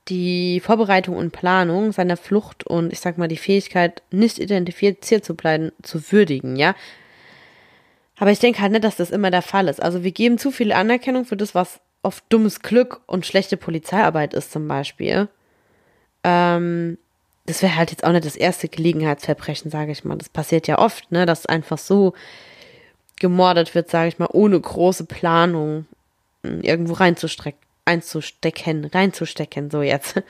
[0.09, 5.35] die Vorbereitung und Planung seiner Flucht und ich sag mal die Fähigkeit, nicht identifiziert zu
[5.35, 6.74] bleiben, zu würdigen, ja.
[8.18, 9.81] Aber ich denke halt nicht, dass das immer der Fall ist.
[9.81, 14.35] Also wir geben zu viel Anerkennung für das, was oft dummes Glück und schlechte Polizeiarbeit
[14.35, 15.28] ist zum Beispiel.
[16.24, 16.99] Ähm,
[17.51, 20.17] das wäre halt jetzt auch nicht das erste Gelegenheitsverbrechen, sage ich mal.
[20.17, 22.15] Das passiert ja oft, ne, dass einfach so
[23.19, 25.87] gemordet wird, sage ich mal, ohne große Planung
[26.45, 30.23] hm, irgendwo reinzustrecken, einzustecken, reinzustecken, so jetzt.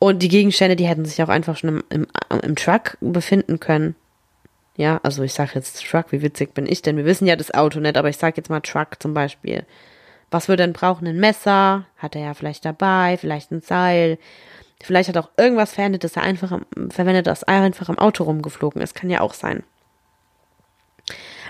[0.00, 2.06] Und die Gegenstände, die hätten sich auch einfach schon im, im,
[2.42, 3.94] im Truck befinden können.
[4.76, 6.96] Ja, also ich sage jetzt Truck, wie witzig bin ich denn?
[6.96, 9.64] Wir wissen ja das Auto nicht, aber ich sage jetzt mal Truck zum Beispiel.
[10.30, 11.06] Was würde denn brauchen?
[11.06, 11.86] Ein Messer?
[11.96, 14.18] Hat er ja vielleicht dabei, vielleicht ein Seil.
[14.82, 16.60] Vielleicht hat er auch irgendwas verwendet, dass er einfach
[16.90, 18.94] verwendet, das einfach im Auto rumgeflogen ist.
[18.94, 19.62] Kann ja auch sein.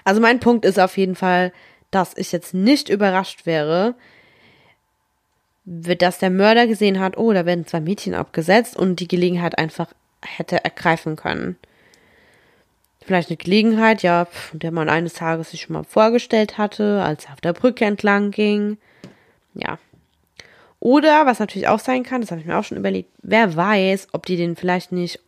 [0.04, 1.52] Also mein Punkt ist auf jeden Fall,
[1.90, 3.94] dass ich jetzt nicht überrascht wäre,
[5.64, 9.92] dass der Mörder gesehen hat, oh, da werden zwei Mädchen abgesetzt und die Gelegenheit einfach
[10.24, 11.56] hätte ergreifen können.
[13.04, 17.32] Vielleicht eine Gelegenheit, ja, der man eines Tages sich schon mal vorgestellt hatte, als er
[17.32, 18.78] auf der Brücke entlang ging.
[19.54, 19.78] Ja.
[20.86, 24.06] Oder, was natürlich auch sein kann, das habe ich mir auch schon überlegt, wer weiß,
[24.12, 25.18] ob die den vielleicht nicht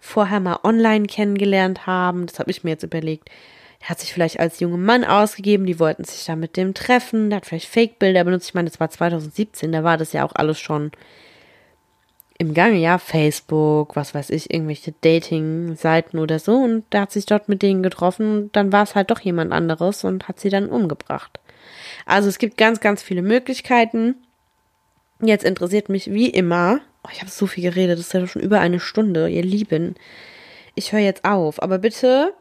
[0.00, 2.26] vorher mal online kennengelernt haben.
[2.26, 3.30] Das habe ich mir jetzt überlegt.
[3.78, 7.30] Er hat sich vielleicht als junger Mann ausgegeben, die wollten sich da mit dem treffen,
[7.30, 8.48] der hat vielleicht Fake-Bilder benutzt.
[8.48, 10.90] Ich meine, das war 2017, da war das ja auch alles schon
[12.36, 16.56] im Gange, ja, Facebook, was weiß ich, irgendwelche Dating-Seiten oder so.
[16.56, 19.52] Und da hat sich dort mit denen getroffen und dann war es halt doch jemand
[19.52, 21.38] anderes und hat sie dann umgebracht.
[22.04, 24.16] Also es gibt ganz, ganz viele Möglichkeiten.
[25.20, 28.42] Jetzt interessiert mich wie immer, oh, ich habe so viel geredet, das ist ja schon
[28.42, 29.96] über eine Stunde, ihr Lieben.
[30.74, 32.34] Ich höre jetzt auf, aber bitte,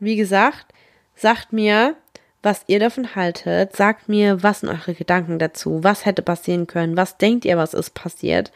[0.00, 0.66] wie gesagt,
[1.14, 1.94] sagt mir,
[2.42, 6.96] was ihr davon haltet, sagt mir, was sind eure Gedanken dazu, was hätte passieren können,
[6.96, 8.52] was denkt ihr, was ist passiert.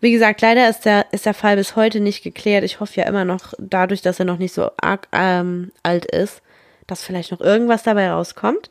[0.00, 2.64] Wie gesagt, leider ist der, ist der Fall bis heute nicht geklärt.
[2.64, 6.42] Ich hoffe ja immer noch, dadurch, dass er noch nicht so arg ähm, alt ist,
[6.88, 8.68] dass vielleicht noch irgendwas dabei rauskommt.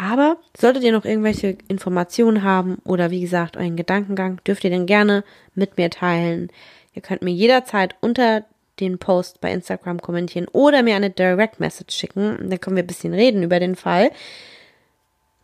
[0.00, 4.86] Aber solltet ihr noch irgendwelche Informationen haben oder wie gesagt euren Gedankengang, dürft ihr den
[4.86, 5.24] gerne
[5.54, 6.48] mit mir teilen.
[6.94, 8.46] Ihr könnt mir jederzeit unter
[8.80, 12.48] den Post bei Instagram kommentieren oder mir eine Direct Message schicken.
[12.48, 14.10] Dann können wir ein bisschen reden über den Fall.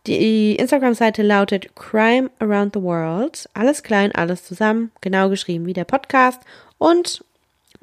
[0.07, 3.47] Die Instagram-Seite lautet Crime Around the World.
[3.53, 6.41] Alles klein, alles zusammen, genau geschrieben wie der Podcast.
[6.79, 7.23] Und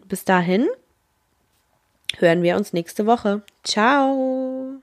[0.08, 0.66] bis dahin
[2.18, 3.42] hören wir uns nächste Woche.
[3.62, 4.80] Ciao!